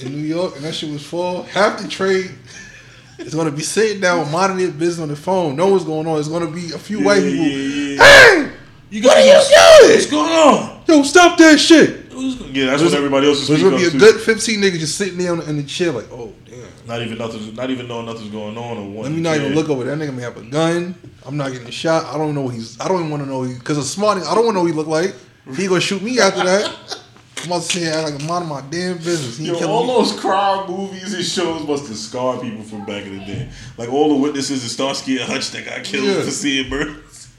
[0.00, 2.38] in, in, New York and that shit was full, half the train
[3.18, 6.18] is gonna be sitting down minding their business on the phone, know what's going on.
[6.18, 7.46] It's gonna be a few white Yeah, people.
[7.46, 8.04] yeah.
[8.04, 8.50] Hey,
[8.90, 9.94] You what are you doing?
[9.94, 10.82] what's going on?
[10.86, 12.05] Yo, stop that shit.
[12.16, 13.98] Yeah, that's what everybody else is There's gonna be a to.
[13.98, 16.56] good 15 niggas just sitting there in the chair, like, oh damn.
[16.86, 17.54] Not even nothing.
[17.54, 18.78] Not even knowing nothing's going on.
[18.78, 19.84] Or Let wanting me not even look over.
[19.84, 20.94] That nigga may have a gun.
[21.26, 22.04] I'm not getting shot.
[22.14, 22.46] I don't know.
[22.48, 22.80] He's.
[22.80, 23.42] I don't even want to know.
[23.46, 24.18] Because a smart.
[24.18, 25.14] I don't want to know what he look like.
[25.56, 27.02] He gonna shoot me after that.
[27.38, 29.36] I'm about to say act like I'm minding my damn business.
[29.36, 29.92] He Yo, all me.
[29.94, 33.48] those crime movies and shows must have scarred people from back in the day.
[33.76, 36.22] Like all the witnesses in Starsky and Hutch that got killed Yeah.
[36.22, 37.28] for seeing murders.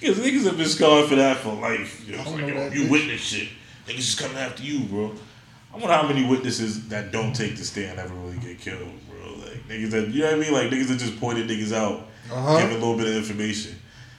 [0.00, 2.06] Because niggas have been scarred for that for life.
[2.06, 2.90] Yo, I like, yo, you bitch.
[2.90, 3.48] witness shit.
[3.86, 5.14] Niggas is coming after you, bro.
[5.72, 9.34] I wonder how many witnesses that don't take the stand ever really get killed, bro.
[9.34, 10.52] Like niggas that you know what I mean?
[10.52, 12.58] Like niggas that just pointed niggas out, Uh-huh.
[12.58, 13.76] give a little bit of information.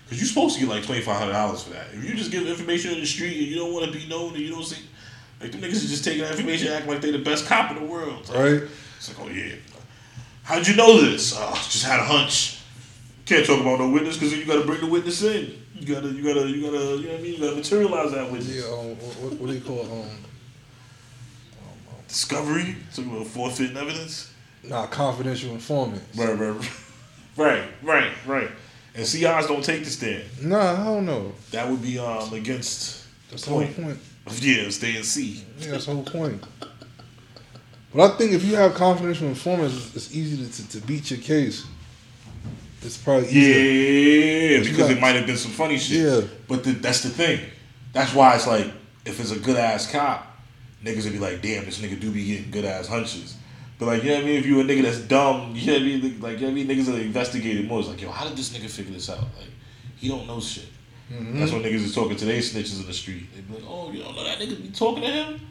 [0.09, 1.87] Cause you're supposed to get like twenty five hundred dollars for that.
[1.93, 4.29] If you just give information in the street and you don't want to be known
[4.35, 4.81] and you don't see,
[5.41, 7.77] like the niggas are just taking that information, acting like they the best cop in
[7.77, 8.29] the world.
[8.29, 8.61] Like, Right?
[8.97, 9.55] It's like, oh yeah,
[10.43, 11.33] how'd you know this?
[11.37, 12.59] Oh, just had a hunch.
[13.25, 15.61] Can't talk about no witness because you got to bring the witness in.
[15.79, 17.33] You gotta, you gotta, you gotta, you know what I mean?
[17.33, 18.55] You gotta materialize that witness.
[18.55, 19.91] Yeah, um, what, what, do you call it?
[19.91, 20.09] Um,
[22.07, 24.31] Discovery, talking about forfeiting evidence.
[24.63, 26.01] nah, confidential informant.
[26.15, 26.69] Right, right,
[27.37, 28.49] right, right, right.
[28.95, 30.23] And CIs don't take the stand.
[30.41, 31.33] Nah, I don't know.
[31.51, 33.75] That would be um against That's the whole point.
[33.75, 33.99] point.
[34.39, 35.43] Yeah, stay and see.
[35.59, 36.43] Yeah, that's the whole point.
[37.93, 41.11] But I think if you have confidential informants, it's, it's easy to, to, to beat
[41.11, 41.65] your case.
[42.87, 44.51] It's probably easier.
[44.51, 45.97] Yeah, But because got- it might have been some funny shit.
[46.23, 46.27] Yeah.
[46.47, 47.41] But the, that's the thing.
[47.91, 48.71] That's why it's like,
[49.05, 50.25] if it's a good ass cop,
[50.83, 53.35] niggas would be like, damn, this nigga do be getting good ass hunches.
[53.77, 54.39] But like, you know what I mean?
[54.39, 56.01] If you a nigga that's dumb, you know what I mean?
[56.21, 56.67] Like, you know what I mean?
[56.67, 57.79] Niggas that investigate it more.
[57.79, 59.19] It's like, yo, how did this nigga figure this out?
[59.19, 59.51] Like,
[59.97, 60.65] he don't know shit.
[61.11, 61.39] Mm-hmm.
[61.39, 63.27] That's what niggas is talking to their snitches in the street.
[63.35, 65.41] They be like, oh, you don't know that nigga be talking to him?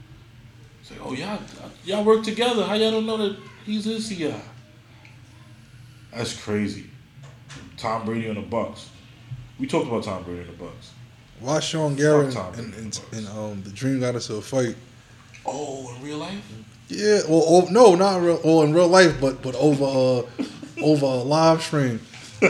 [0.80, 1.38] It's like, oh, y'all,
[1.84, 2.64] y'all work together.
[2.64, 4.34] How y'all don't know that he's his CI?
[6.14, 6.86] That's crazy.
[7.76, 8.90] Tom Brady and the Bucks.
[9.58, 10.92] We talked about Tom Brady and the Bucks.
[11.40, 14.76] Why Sean Garrett Tom and, and, and um the Dream got into a fight?
[15.44, 16.42] Oh, in real life?
[16.88, 20.82] Yeah, or, or no, not in real, or in real life, but but over uh
[20.82, 22.00] over a live stream.
[22.42, 22.46] I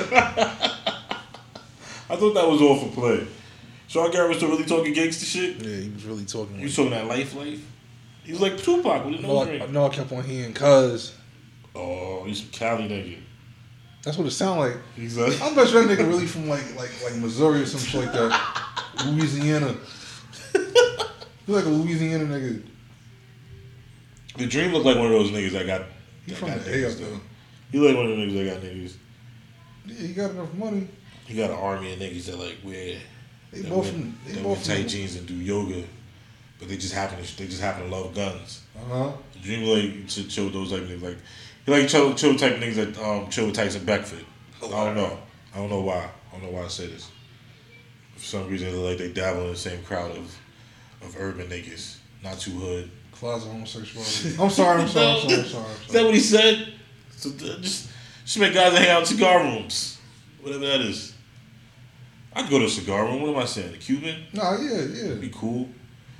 [2.16, 3.26] thought that was all for play.
[3.88, 5.62] Sean Garrett was still really talking gangster shit.
[5.62, 6.54] Yeah, he was really talking.
[6.54, 7.60] You Like, was talking that life, life.
[8.24, 11.14] He was like Tupac with a no, nose I, no, I kept on hearing cuz.
[11.74, 13.18] Oh, he's some Cali nigga.
[14.06, 14.76] That's what it sounded like.
[14.94, 17.80] He's like, I bet you that nigga really from like like like Missouri or some
[17.80, 18.72] shit like that.
[19.04, 19.74] Louisiana.
[20.52, 22.62] He's like a Louisiana nigga.
[24.36, 25.82] the dream looked like one of those niggas that got.
[26.24, 27.04] He that from got the A though.
[27.04, 27.20] though.
[27.72, 28.94] He like one of the niggas that got niggas.
[29.86, 30.86] Yeah, he got enough money.
[31.26, 32.98] He got an army of niggas that like wear
[33.50, 35.82] They that both wear, from they that wear both tight from jeans and do yoga,
[36.60, 38.62] but they just happen to they just happen to love guns.
[38.76, 39.12] Uh huh.
[39.42, 41.02] Dream like to chill with those type of niggas.
[41.02, 41.18] Like
[41.64, 44.24] he like chill chill type of niggas that um chill with Tyson Beckford.
[44.62, 45.18] I don't know.
[45.54, 46.08] I don't know why.
[46.28, 47.10] I don't know why I say this.
[48.16, 50.36] For some reason, they look like they dabble in the same crowd of
[51.02, 52.90] of urban niggas, not too hood.
[53.12, 54.36] Closet homosexuality.
[54.40, 55.64] I'm sorry, I'm sorry, I'm sorry, I'm sorry.
[55.64, 56.72] I'm Is that what he said?
[57.16, 57.88] So uh, just
[58.24, 59.98] just make guys that hang out in cigar rooms,
[60.42, 61.14] whatever that is.
[62.34, 63.22] I'd go to a cigar room.
[63.22, 63.72] What am I saying?
[63.74, 64.24] A Cuban?
[64.34, 65.14] Nah, yeah, yeah.
[65.14, 65.70] Be cool.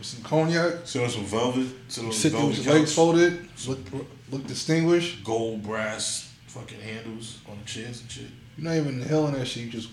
[0.06, 1.66] With some cognac, Sit on some velvet.
[1.88, 5.24] Sit on sit some there with velvet your legs folded, look look distinguished.
[5.24, 8.26] Gold brass fucking handles on the chairs and shit.
[8.56, 9.64] You're not even inhaling that shit.
[9.64, 9.88] You just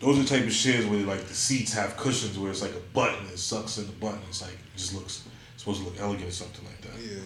[0.00, 2.72] Those are the type of chairs where like the seats have cushions where it's like
[2.74, 4.20] a button that sucks in the button.
[4.28, 7.00] It's like it just looks it's supposed to look elegant or something like that.
[7.00, 7.20] yeah.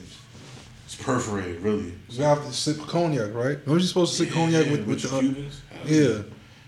[0.84, 1.92] It's perforated, really.
[2.08, 3.58] You have to sip cognac, right?
[3.66, 5.16] Aren't you supposed to sip cognac Yeah, with, with the?
[5.16, 5.60] Uh, Cubans.
[5.70, 6.22] Hell yeah.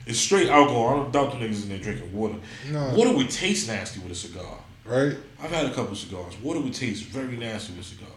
[0.07, 0.89] It's straight alcohol.
[0.89, 2.35] I don't doubt the niggas in there drinking water.
[2.71, 2.95] Nah.
[2.95, 4.59] Water would taste nasty with a cigar.
[4.85, 5.17] Right.
[5.41, 6.37] I've had a couple cigars.
[6.43, 8.09] Water would taste very nasty with a cigar.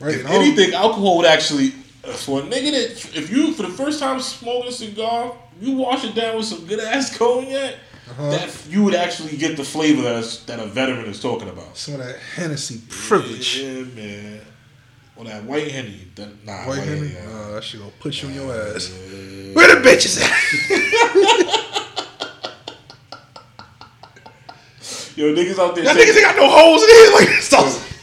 [0.00, 0.14] Right.
[0.14, 1.74] If and I don't- anything, alcohol would actually,
[2.04, 5.72] uh, for a nigga that, if you, for the first time smoking a cigar, you
[5.72, 7.74] wash it down with some good ass cognac,
[8.10, 8.30] Uh-huh.
[8.30, 11.76] that you would actually get the flavor that's, that a veteran is talking about.
[11.76, 13.58] some of that Hennessy privilege.
[13.58, 14.40] Yeah, man.
[15.14, 17.24] Well, that white henny, that, nah, White yeah.
[17.26, 18.88] Nah, that shit gonna put you on your ass.
[18.90, 19.52] Yeah.
[19.52, 20.30] Where the bitches at?
[25.18, 25.84] Yo, niggas out there.
[25.84, 27.12] Taking- niggas ain't got no holes in here.
[27.12, 27.28] Like.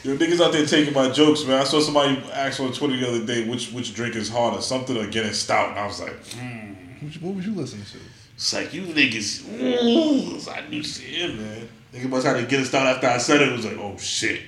[0.04, 1.58] Yo, niggas out there taking my jokes, man.
[1.58, 4.94] I saw somebody ask on Twitter the other day which which drink is harder, something
[4.94, 6.74] or Guinness stout, and I was like, hmm.
[7.20, 7.98] What was you listening to?
[8.34, 9.48] It's like you niggas.
[9.48, 11.68] Ooh, it's like new shit, man.
[11.94, 13.48] Nigga must have to get a stout after I said it.
[13.48, 14.42] It was like, oh shit,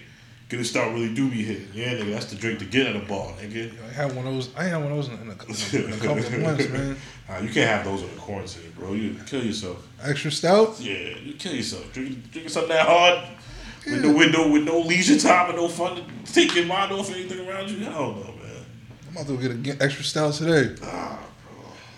[0.49, 1.69] Guinness stout really do be hitting.
[1.75, 3.71] Yeah, nigga, that's the drink to get at a bar, nigga.
[3.85, 4.55] I had one of those.
[4.57, 6.97] I had one of those in a, in a, couple of months, man.
[7.29, 8.95] Nah, you can't have those in the quarantine, bro.
[8.95, 9.87] You kill yourself.
[10.03, 10.81] Extra stout.
[10.81, 11.93] Yeah, you kill yourself.
[11.93, 13.29] Drink, drinking something that hard
[13.85, 17.11] with no window, with no leisure time and no fun to take your mind off
[17.11, 17.87] anything around you.
[17.87, 18.65] I don't know, man.
[19.09, 20.77] I'm about to get an extra stout today.
[20.83, 21.28] Ah.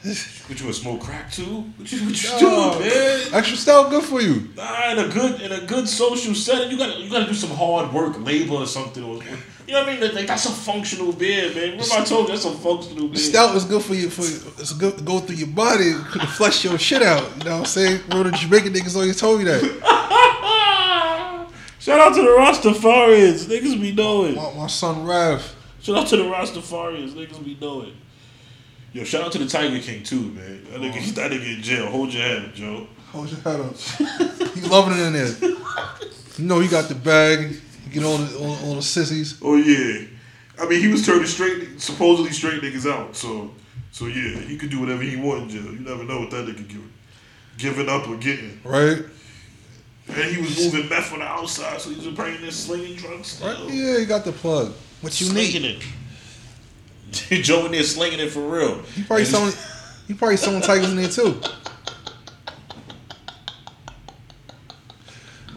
[0.03, 1.65] What you a smoke crack too?
[1.77, 2.73] What you what you Nah.
[2.79, 3.21] doing, man?
[3.35, 4.49] Extra stout, good for you.
[4.57, 7.51] Nah, in a good in a good social setting, you gotta you gotta do some
[7.51, 9.03] hard work, labor or something.
[9.05, 10.15] Or, you know what I mean?
[10.15, 11.73] Like, that's a functional beer, man.
[11.73, 13.17] Remember I told you that's a functional beer.
[13.17, 14.09] Stout is good for you.
[14.09, 14.23] For
[14.61, 17.23] it's good to go through your body to flush your shit out.
[17.39, 18.01] You know what I'm saying?
[18.09, 19.63] One of the Jamaican niggas always told me that.
[21.79, 24.35] Shout out to the Rastafarians, niggas be knowing.
[24.35, 25.55] My, my son Rav.
[25.83, 27.95] Shout out to the Rastafarians, niggas be knowing.
[28.93, 30.65] Yo, shout out to the Tiger King too, man.
[30.65, 31.11] That nigga, oh.
[31.13, 31.87] that nigga in jail.
[31.87, 32.87] Hold your head, up, Joe.
[33.13, 33.75] Hold your head up.
[34.55, 35.51] He loving it in there.
[36.37, 37.53] You know, he got the bag.
[37.87, 39.39] You get all the all, all the sissies.
[39.43, 40.07] Oh yeah,
[40.59, 43.15] I mean he was turning straight, supposedly straight niggas out.
[43.15, 43.53] So,
[43.93, 45.73] so yeah, he could do whatever he wanted in jail.
[45.73, 46.93] You never know what that nigga giving,
[47.59, 48.61] giving up or getting.
[48.65, 49.05] Right?
[50.09, 53.29] And he was moving meth on the outside, so he was bringing this slinging drugs.
[53.29, 53.49] Still.
[53.49, 53.73] Right?
[53.73, 54.73] Yeah, he got the plug.
[55.01, 55.77] What you slinging need?
[55.77, 55.85] it.
[57.43, 58.83] Joe in there slinging it for real.
[58.95, 59.53] He probably selling.
[60.07, 61.41] He probably selling tigers in there too.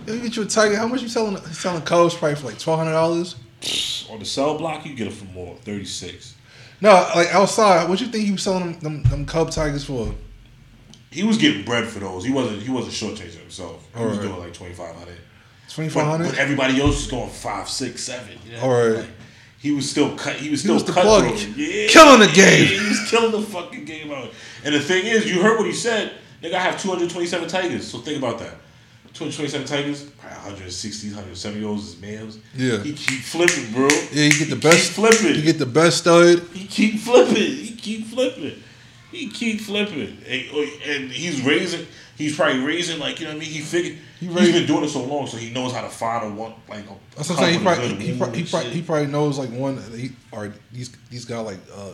[0.06, 0.76] Yo, you get you a tiger.
[0.76, 1.38] How much you selling?
[1.54, 3.36] Selling cubs probably for like twelve hundred dollars.
[4.10, 6.36] on the cell block, you get it for more, thirty six.
[6.82, 7.88] No, like outside.
[7.88, 10.14] What you think he was selling them, them, them cub tigers for?
[11.12, 12.26] He was getting bread for those.
[12.26, 12.62] He wasn't.
[12.62, 13.88] He wasn't shortchanging himself.
[13.96, 14.30] He was Alright.
[14.30, 15.18] doing like twenty five hundred.
[15.70, 18.38] Twenty five but everybody else was going five, six, seven.
[18.46, 18.64] You know?
[18.64, 18.96] Alright.
[18.98, 19.10] Like,
[19.64, 20.36] he was still cut.
[20.36, 21.24] He was still was the plug.
[21.24, 21.56] cutthroat.
[21.56, 22.68] Yeah, Killing the game.
[22.68, 24.30] Yeah, he was killing the fucking game out.
[24.66, 26.12] And the thing is, you heard what he said.
[26.42, 27.88] Nigga, I have two hundred twenty seven tigers.
[27.88, 28.56] So think about that.
[29.14, 30.04] Two hundred twenty seven tigers.
[30.04, 32.40] Probably 160, 170 of those is males.
[32.54, 32.84] Yeah.
[32.84, 33.88] He keep flipping, bro.
[34.12, 34.88] Yeah, you get the He best.
[34.88, 35.36] Keep flipping.
[35.36, 36.40] You get the best stud.
[36.54, 37.36] He keep flipping.
[37.36, 38.64] He keep flipping.
[39.14, 40.18] He keep flipping.
[40.28, 40.50] And,
[40.86, 41.88] and he's raising.
[42.18, 43.50] He's probably raising like you know what I mean.
[43.50, 45.82] He figured He he raised- has been doing it so long, so he knows how
[45.82, 46.86] to find a one like.
[46.86, 47.60] A That's what I'm saying.
[47.60, 49.82] He probably he, probably, he, probably, he probably knows like one.
[49.96, 51.94] He or these these got like uh,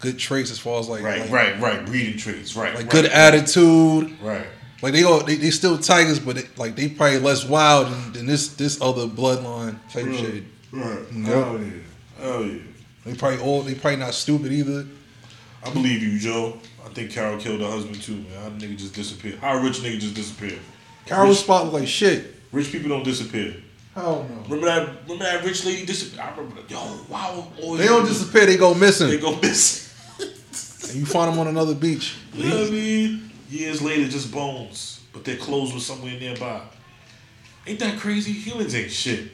[0.00, 1.84] good traits as far as like Right, like, right, right.
[1.86, 2.74] Breeding traits, right.
[2.74, 4.16] like right, good right, attitude.
[4.22, 4.46] Right.
[4.80, 8.12] Like they all they, they still tigers, but they, like they probably less wild than,
[8.12, 10.18] than this this other bloodline type Right.
[10.18, 10.44] shit.
[10.72, 11.00] Right.
[11.12, 11.26] Yep.
[11.26, 11.70] Hell yeah.
[12.22, 12.58] Hell yeah.
[13.04, 14.86] They probably all they probably not stupid either.
[15.64, 16.58] I believe you, Joe.
[16.88, 18.42] I think Carol killed her husband too, man.
[18.42, 19.38] How nigga just disappeared?
[19.40, 20.58] How a rich nigga just disappeared?
[21.04, 22.34] Carol's spot look like shit.
[22.50, 23.56] rich people don't disappear.
[23.94, 24.42] Hell no.
[24.44, 25.02] Remember that?
[25.02, 26.20] Remember that rich lady disappeared?
[26.20, 26.62] I remember.
[26.62, 26.70] That.
[26.70, 27.46] Yo, wow.
[27.76, 28.46] They don't disappear.
[28.46, 29.08] They go missing.
[29.08, 29.92] They go missing.
[30.88, 32.16] and you find them on another beach.
[32.32, 33.30] You know what I mean?
[33.50, 36.62] Years later, just bones, but their clothes were somewhere nearby.
[37.66, 38.32] Ain't that crazy?
[38.32, 39.30] Humans ain't shit.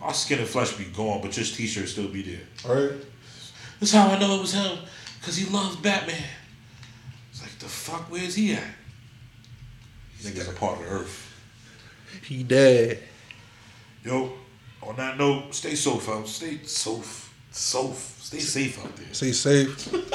[0.00, 2.40] Our skin and flesh be gone, but just t-shirts still be there.
[2.66, 2.92] Right.
[3.80, 4.78] That's how I know it was him,
[5.22, 6.22] cause he loves Batman.
[7.56, 8.62] It's like the fuck, where's he at?
[10.20, 11.32] Niggas a part of the earth.
[12.22, 13.02] He dead.
[14.04, 14.32] Yo,
[14.82, 16.26] on that note, stay safe out.
[16.28, 18.16] Stay safe, safe.
[18.20, 19.06] Stay safe out there.
[19.12, 19.78] Stay safe.
[19.78, 20.12] Safe.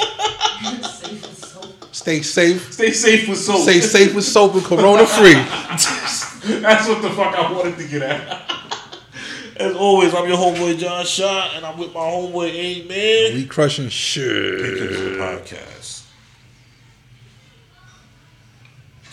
[1.92, 2.74] Stay safe.
[2.74, 3.62] Stay safe with soap.
[3.62, 5.34] Stay safe with soap and corona free.
[6.62, 8.52] That's what the fuck I wanted to get at.
[9.58, 13.34] As always, I'm your homeboy John Shaw, and I'm with my homeboy A Man.
[13.34, 14.24] We crushing shit.
[14.24, 16.01] The podcast.